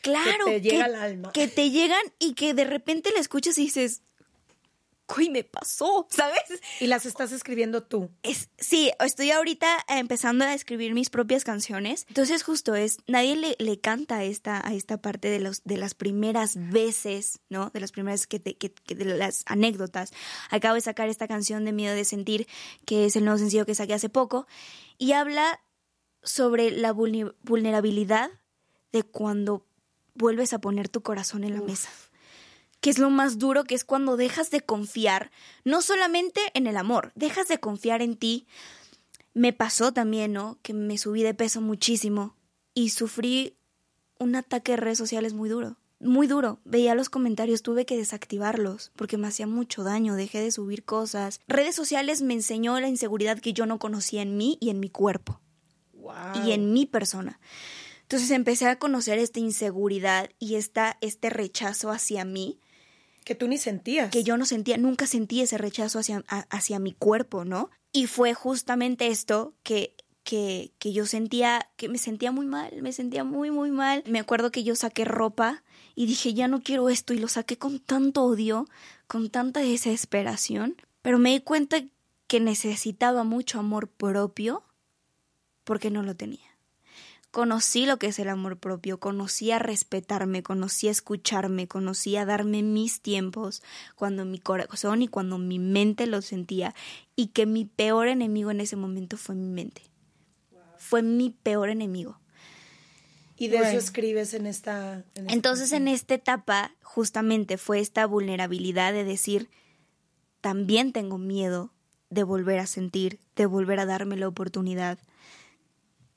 [0.00, 1.32] Claro, que te llega al alma.
[1.32, 4.02] Que te llegan y que de repente la escuchas y dices,
[5.08, 6.06] ¿qué me pasó?
[6.10, 6.42] ¿Sabes?
[6.80, 8.10] Y las estás escribiendo tú.
[8.22, 12.04] Es, sí, estoy ahorita empezando a escribir mis propias canciones.
[12.08, 15.76] Entonces, justo es, nadie le, le canta a esta, a esta parte de, los, de
[15.76, 17.70] las primeras veces, ¿no?
[17.70, 20.12] De las primeras que, te, que, de las anécdotas.
[20.50, 22.46] Acabo de sacar esta canción de Miedo de Sentir,
[22.84, 24.46] que es el nuevo sencillo que saqué hace poco,
[24.98, 25.60] y habla
[26.22, 28.30] sobre la vulnerabilidad
[28.92, 29.64] de cuando
[30.14, 31.88] vuelves a poner tu corazón en la mesa.
[32.80, 35.30] Que es lo más duro, que es cuando dejas de confiar,
[35.64, 38.46] no solamente en el amor, dejas de confiar en ti.
[39.34, 40.58] Me pasó también, ¿no?
[40.62, 42.34] Que me subí de peso muchísimo
[42.74, 43.56] y sufrí
[44.18, 45.76] un ataque de redes sociales muy duro.
[46.00, 46.60] Muy duro.
[46.64, 51.40] Veía los comentarios, tuve que desactivarlos porque me hacía mucho daño, dejé de subir cosas.
[51.48, 54.90] Redes sociales me enseñó la inseguridad que yo no conocía en mí y en mi
[54.90, 55.40] cuerpo.
[56.46, 57.38] Y en mi persona.
[58.02, 62.58] Entonces empecé a conocer esta inseguridad y esta, este rechazo hacia mí.
[63.28, 64.10] Que tú ni sentías.
[64.10, 67.68] Que yo no sentía, nunca sentí ese rechazo hacia, hacia mi cuerpo, ¿no?
[67.92, 69.94] Y fue justamente esto que,
[70.24, 74.02] que, que yo sentía, que me sentía muy mal, me sentía muy, muy mal.
[74.06, 75.62] Me acuerdo que yo saqué ropa
[75.94, 78.66] y dije, ya no quiero esto y lo saqué con tanto odio,
[79.06, 81.84] con tanta desesperación, pero me di cuenta
[82.28, 84.62] que necesitaba mucho amor propio
[85.64, 86.47] porque no lo tenía
[87.30, 92.24] conocí lo que es el amor propio, conocí a respetarme, conocí a escucharme, conocí a
[92.24, 93.62] darme mis tiempos
[93.96, 96.74] cuando mi corazón y cuando mi mente lo sentía
[97.16, 99.82] y que mi peor enemigo en ese momento fue mi mente.
[100.78, 102.18] Fue mi peor enemigo.
[103.36, 105.04] Y de eso escribes en esta...
[105.14, 109.48] Entonces en esta etapa justamente fue esta vulnerabilidad de decir,
[110.40, 111.72] también tengo miedo
[112.10, 114.98] de volver a sentir, de volver a darme la oportunidad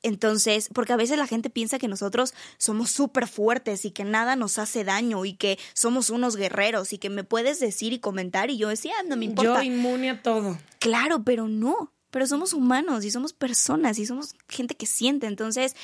[0.04, 4.36] entonces, porque a veces la gente piensa que nosotros somos súper fuertes y que nada
[4.36, 8.50] nos hace daño y que somos unos guerreros y que me puedes decir y comentar
[8.50, 9.64] y yo decía, no me importa.
[9.64, 10.58] Yo inmune a todo.
[10.80, 11.92] Claro, pero no.
[12.10, 15.28] Pero somos humanos y somos personas y somos gente que siente.
[15.28, 15.78] Entonces,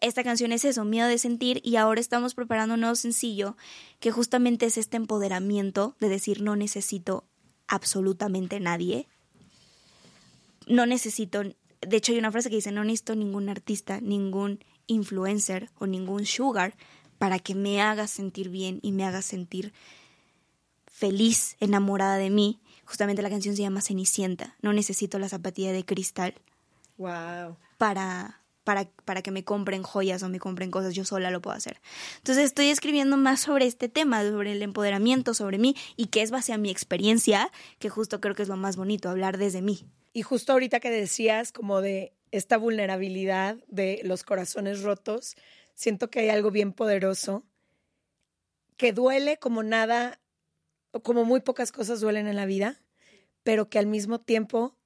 [0.00, 3.56] esta canción es eso, miedo de sentir y ahora estamos preparando un nuevo sencillo
[4.00, 7.24] que justamente es este empoderamiento de decir no necesito
[7.68, 9.08] absolutamente nadie.
[10.66, 11.42] No necesito
[11.86, 16.26] de hecho hay una frase que dice, no necesito ningún artista, ningún influencer o ningún
[16.26, 16.76] sugar
[17.18, 19.72] para que me haga sentir bien y me haga sentir
[20.86, 22.60] feliz, enamorada de mí.
[22.84, 24.56] Justamente la canción se llama Cenicienta.
[24.62, 26.34] No necesito la zapatilla de cristal.
[26.98, 27.56] Wow.
[27.78, 31.56] Para, para, para, que me compren joyas o me compren cosas, yo sola lo puedo
[31.56, 31.80] hacer.
[32.18, 36.30] Entonces estoy escribiendo más sobre este tema, sobre el empoderamiento, sobre mí y que es
[36.30, 39.86] base a mi experiencia, que justo creo que es lo más bonito, hablar desde mí.
[40.14, 45.34] Y justo ahorita que decías como de esta vulnerabilidad de los corazones rotos,
[45.74, 47.44] siento que hay algo bien poderoso
[48.76, 50.20] que duele como nada,
[51.02, 52.80] como muy pocas cosas duelen en la vida,
[53.42, 54.76] pero que al mismo tiempo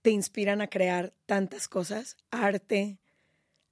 [0.00, 2.98] te inspiran a crear tantas cosas, arte,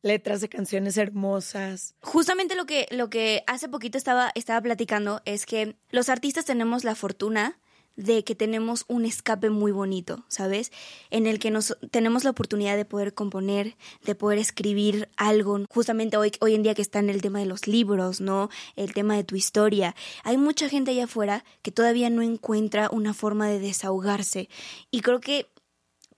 [0.02, 1.94] letras de canciones hermosas.
[2.00, 6.84] Justamente lo que, lo que hace poquito estaba, estaba platicando es que los artistas tenemos
[6.84, 7.58] la fortuna
[7.96, 10.72] de que tenemos un escape muy bonito, ¿sabes?
[11.10, 15.60] En el que nos tenemos la oportunidad de poder componer, de poder escribir algo.
[15.68, 18.48] Justamente hoy, hoy en día que está en el tema de los libros, ¿no?
[18.76, 19.94] El tema de tu historia.
[20.24, 24.48] Hay mucha gente allá afuera que todavía no encuentra una forma de desahogarse.
[24.90, 25.50] Y creo que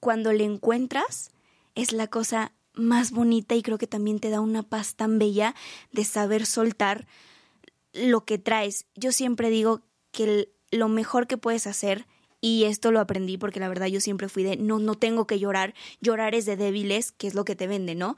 [0.01, 1.31] cuando le encuentras
[1.75, 5.55] es la cosa más bonita y creo que también te da una paz tan bella
[5.93, 7.07] de saber soltar
[7.93, 8.87] lo que traes.
[8.97, 12.07] Yo siempre digo que el, lo mejor que puedes hacer
[12.41, 15.39] y esto lo aprendí porque la verdad yo siempre fui de no, no tengo que
[15.39, 18.17] llorar, llorar es de débiles, que es lo que te vende, ¿no?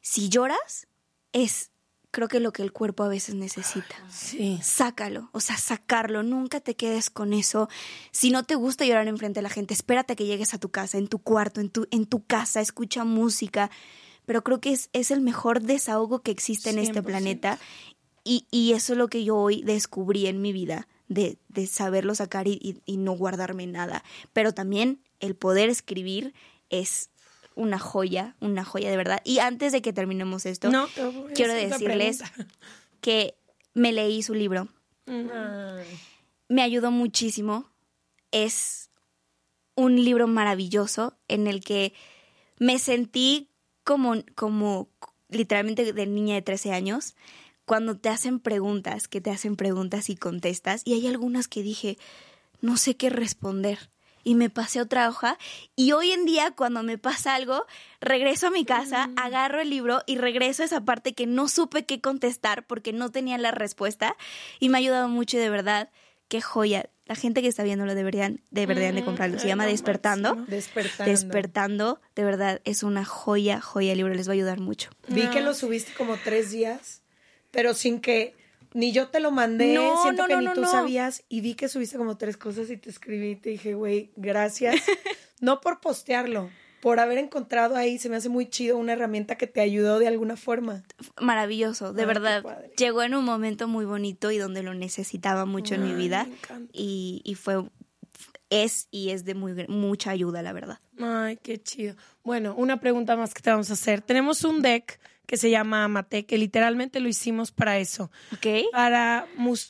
[0.00, 0.86] Si lloras,
[1.32, 1.70] es
[2.10, 3.94] creo que lo que el cuerpo a veces necesita.
[4.08, 4.58] Sí.
[4.62, 7.68] Sácalo, o sea, sacarlo, nunca te quedes con eso.
[8.10, 10.70] Si no te gusta llorar enfrente de la gente, espérate a que llegues a tu
[10.70, 13.70] casa, en tu cuarto, en tu, en tu casa, escucha música.
[14.24, 17.58] Pero creo que es, es el mejor desahogo que existe en este planeta.
[18.24, 22.14] Y, y eso es lo que yo hoy descubrí en mi vida de, de saberlo
[22.14, 24.04] sacar y, y, no guardarme nada.
[24.32, 26.34] Pero también el poder escribir
[26.70, 27.10] es
[27.54, 29.20] una joya, una joya de verdad.
[29.24, 30.70] Y antes de que terminemos esto,
[31.34, 32.22] quiero decirles
[33.00, 33.34] que
[33.74, 34.68] me leí su libro
[36.48, 37.70] Me ayudó muchísimo.
[38.30, 38.90] Es
[39.74, 41.94] un libro maravilloso en el que
[42.58, 43.50] me sentí
[43.84, 44.88] como, como
[45.28, 47.14] literalmente de niña de 13 años,
[47.68, 51.98] cuando te hacen preguntas, que te hacen preguntas y contestas, y hay algunas que dije,
[52.60, 53.90] no sé qué responder.
[54.24, 55.38] Y me pasé otra hoja
[55.76, 57.64] y hoy en día cuando me pasa algo,
[58.00, 61.86] regreso a mi casa, agarro el libro y regreso a esa parte que no supe
[61.86, 64.16] qué contestar porque no tenía la respuesta
[64.58, 65.90] y me ha ayudado mucho y de verdad,
[66.28, 66.90] qué joya.
[67.06, 69.38] La gente que está viéndolo deberían, deberían de comprarlo.
[69.38, 70.34] Se llama Despertando.
[70.46, 71.10] Despertando.
[71.10, 72.00] Despertando.
[72.14, 74.12] De verdad, es una joya, joya el libro.
[74.12, 74.90] Les va a ayudar mucho.
[75.08, 77.00] Vi que lo subiste como tres días,
[77.58, 78.36] pero sin que
[78.72, 81.98] ni yo te lo mandé, no, siento que ni tú sabías y vi que subiste
[81.98, 84.76] como tres cosas y te escribí y te dije, güey, gracias.
[85.40, 89.48] no por postearlo, por haber encontrado ahí, se me hace muy chido una herramienta que
[89.48, 90.84] te ayudó de alguna forma.
[91.20, 92.44] Maravilloso, de verdad.
[92.76, 96.28] Llegó en un momento muy bonito y donde lo necesitaba mucho en mi vida
[96.72, 97.64] y, y fue
[98.50, 100.78] es y es de muy, mucha ayuda, la verdad.
[101.00, 101.96] Ay, qué chido.
[102.22, 104.00] Bueno, una pregunta más que te vamos a hacer.
[104.00, 108.10] Tenemos un deck que se llama Amate, que literalmente lo hicimos para eso.
[108.32, 108.72] Ok.
[108.72, 109.26] Para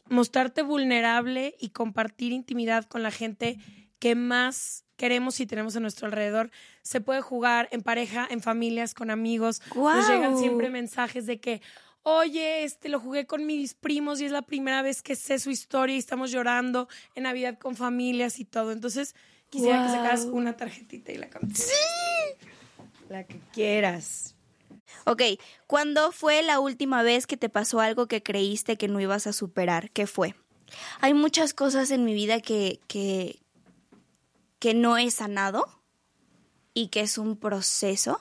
[0.07, 3.59] mostrarte vulnerable y compartir intimidad con la gente
[3.99, 6.53] que más queremos y tenemos a nuestro alrededor.
[6.83, 9.61] Se puede jugar en pareja, en familias, con amigos.
[9.75, 11.61] Nos llegan siempre mensajes de que,
[12.05, 15.51] oye, este lo jugué con mis primos y es la primera vez que sé su
[15.51, 18.71] historia y estamos llorando en Navidad con familias y todo.
[18.71, 19.17] Entonces,
[19.51, 21.65] quisiera que sacaras una tarjetita y la cambies.
[21.65, 22.47] ¡Sí!
[23.09, 24.37] La que quieras.
[25.05, 25.23] Ok,
[25.67, 29.33] ¿cuándo fue la última vez que te pasó algo que creíste que no ibas a
[29.33, 29.91] superar?
[29.91, 30.35] ¿Qué fue?
[31.01, 33.41] Hay muchas cosas en mi vida que, que,
[34.59, 35.67] que no he sanado
[36.75, 38.21] y que es un proceso,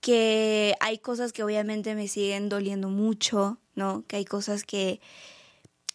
[0.00, 4.04] que hay cosas que obviamente me siguen doliendo mucho, ¿no?
[4.06, 5.00] Que hay cosas que,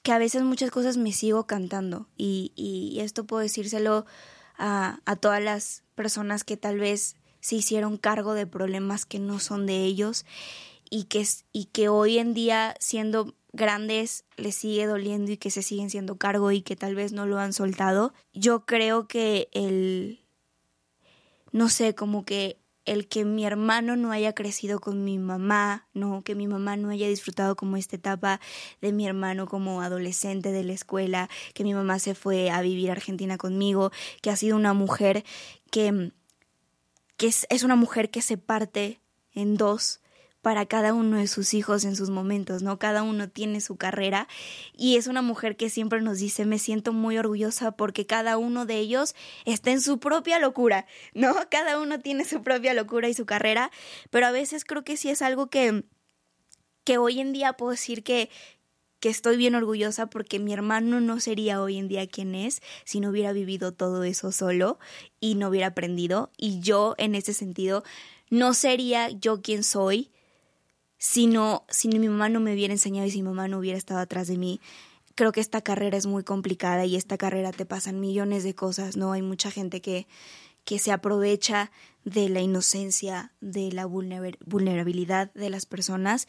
[0.04, 4.06] que a veces muchas cosas me sigo cantando y, y esto puedo decírselo
[4.58, 9.40] a, a todas las personas que tal vez se hicieron cargo de problemas que no
[9.40, 10.26] son de ellos
[10.90, 15.62] y que, y que hoy en día siendo grandes les sigue doliendo y que se
[15.62, 18.14] siguen siendo cargo y que tal vez no lo han soltado.
[18.34, 20.22] Yo creo que el,
[21.52, 26.24] no sé, como que el que mi hermano no haya crecido con mi mamá, no,
[26.24, 28.40] que mi mamá no haya disfrutado como esta etapa
[28.82, 32.90] de mi hermano como adolescente de la escuela, que mi mamá se fue a vivir
[32.90, 33.92] a Argentina conmigo,
[34.22, 35.24] que ha sido una mujer
[35.70, 36.12] que
[37.22, 39.00] que es, una mujer que se parte
[39.32, 40.02] en dos
[40.42, 42.80] para cada uno de sus hijos en sus momentos, ¿no?
[42.80, 44.28] Cada uno tiene su carrera
[44.76, 48.66] y es una mujer que siempre nos dice, me siento muy orgullosa porque cada uno
[48.66, 49.14] de ellos
[49.46, 51.36] está en su propia locura, ¿no?
[51.52, 53.70] Cada uno tiene su propia locura y su carrera,
[54.10, 55.84] pero a veces creo que sí es algo que,
[56.84, 58.32] que hoy en día puedo decir que,
[59.02, 63.00] que estoy bien orgullosa porque mi hermano no sería hoy en día quien es si
[63.00, 64.80] no hubiera vivido todo eso solo
[65.20, 66.32] y no hubiera aprendido.
[66.38, 67.84] Y yo, en ese sentido,
[68.30, 70.12] no sería yo quien soy
[71.00, 73.78] si, no, si mi mamá no me hubiera enseñado y si mi mamá no hubiera
[73.78, 74.62] estado atrás de mí.
[75.16, 78.98] Creo que esta carrera es muy complicada y esta carrera te pasan millones de cosas,
[78.98, 79.14] ¿no?
[79.14, 80.08] Hay mucha gente que,
[80.64, 81.72] que se aprovecha
[82.06, 86.28] de la inocencia, de la vulnerabilidad de las personas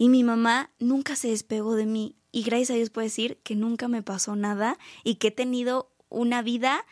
[0.00, 3.54] y mi mamá nunca se despegó de mí y gracias a Dios puedo decir que
[3.54, 6.86] nunca me pasó nada y que he tenido una vida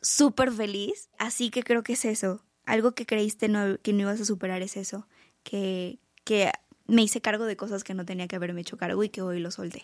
[0.00, 1.08] súper feliz.
[1.18, 2.44] Así que creo que es eso.
[2.66, 3.50] Algo que creíste
[3.82, 5.08] que no ibas a superar es eso.
[5.42, 6.52] Que, que
[6.86, 9.40] me hice cargo de cosas que no tenía que haberme hecho cargo y que hoy
[9.40, 9.82] lo solté.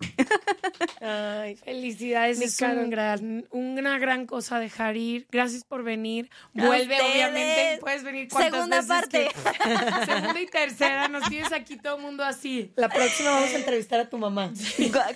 [1.00, 5.26] Ay, felicidades, es gran, una gran cosa dejar ir.
[5.30, 6.30] Gracias por venir.
[6.52, 9.30] Vuelve, obviamente, puedes venir Segunda parte.
[10.06, 12.72] Segunda y tercera, nos tienes aquí todo el mundo así.
[12.76, 14.52] La próxima vamos a entrevistar a tu mamá.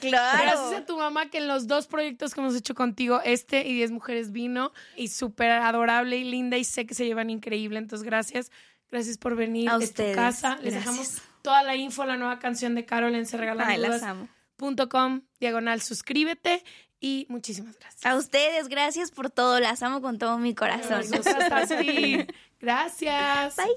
[0.00, 0.42] Claro.
[0.42, 3.74] Gracias a tu mamá que en los dos proyectos que hemos hecho contigo, este y
[3.74, 7.78] Diez Mujeres vino y súper adorable y linda y sé que se llevan increíble.
[7.78, 8.50] Entonces, gracias.
[8.90, 9.68] Gracias por venir.
[9.68, 10.12] A ustedes.
[10.12, 10.58] tu casa.
[10.62, 14.02] Les dejamos toda la info, la nueva canción de Carol en Se Regalan Ay, las
[14.02, 14.28] amo
[14.88, 16.64] com diagonal suscríbete
[17.00, 18.04] y muchísimas gracias.
[18.04, 19.60] A ustedes, gracias por todo.
[19.60, 21.02] Las amo con todo mi corazón.
[22.60, 23.56] gracias.
[23.56, 23.76] Bye.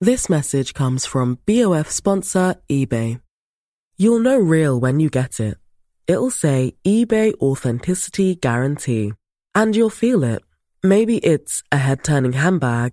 [0.00, 3.20] This message comes from BOF sponsor eBay.
[3.96, 5.56] You'll know real when you get it.
[6.06, 9.14] It'll say eBay Authenticity Guarantee.
[9.54, 10.42] And you'll feel it.
[10.82, 12.92] Maybe it's a head turning handbag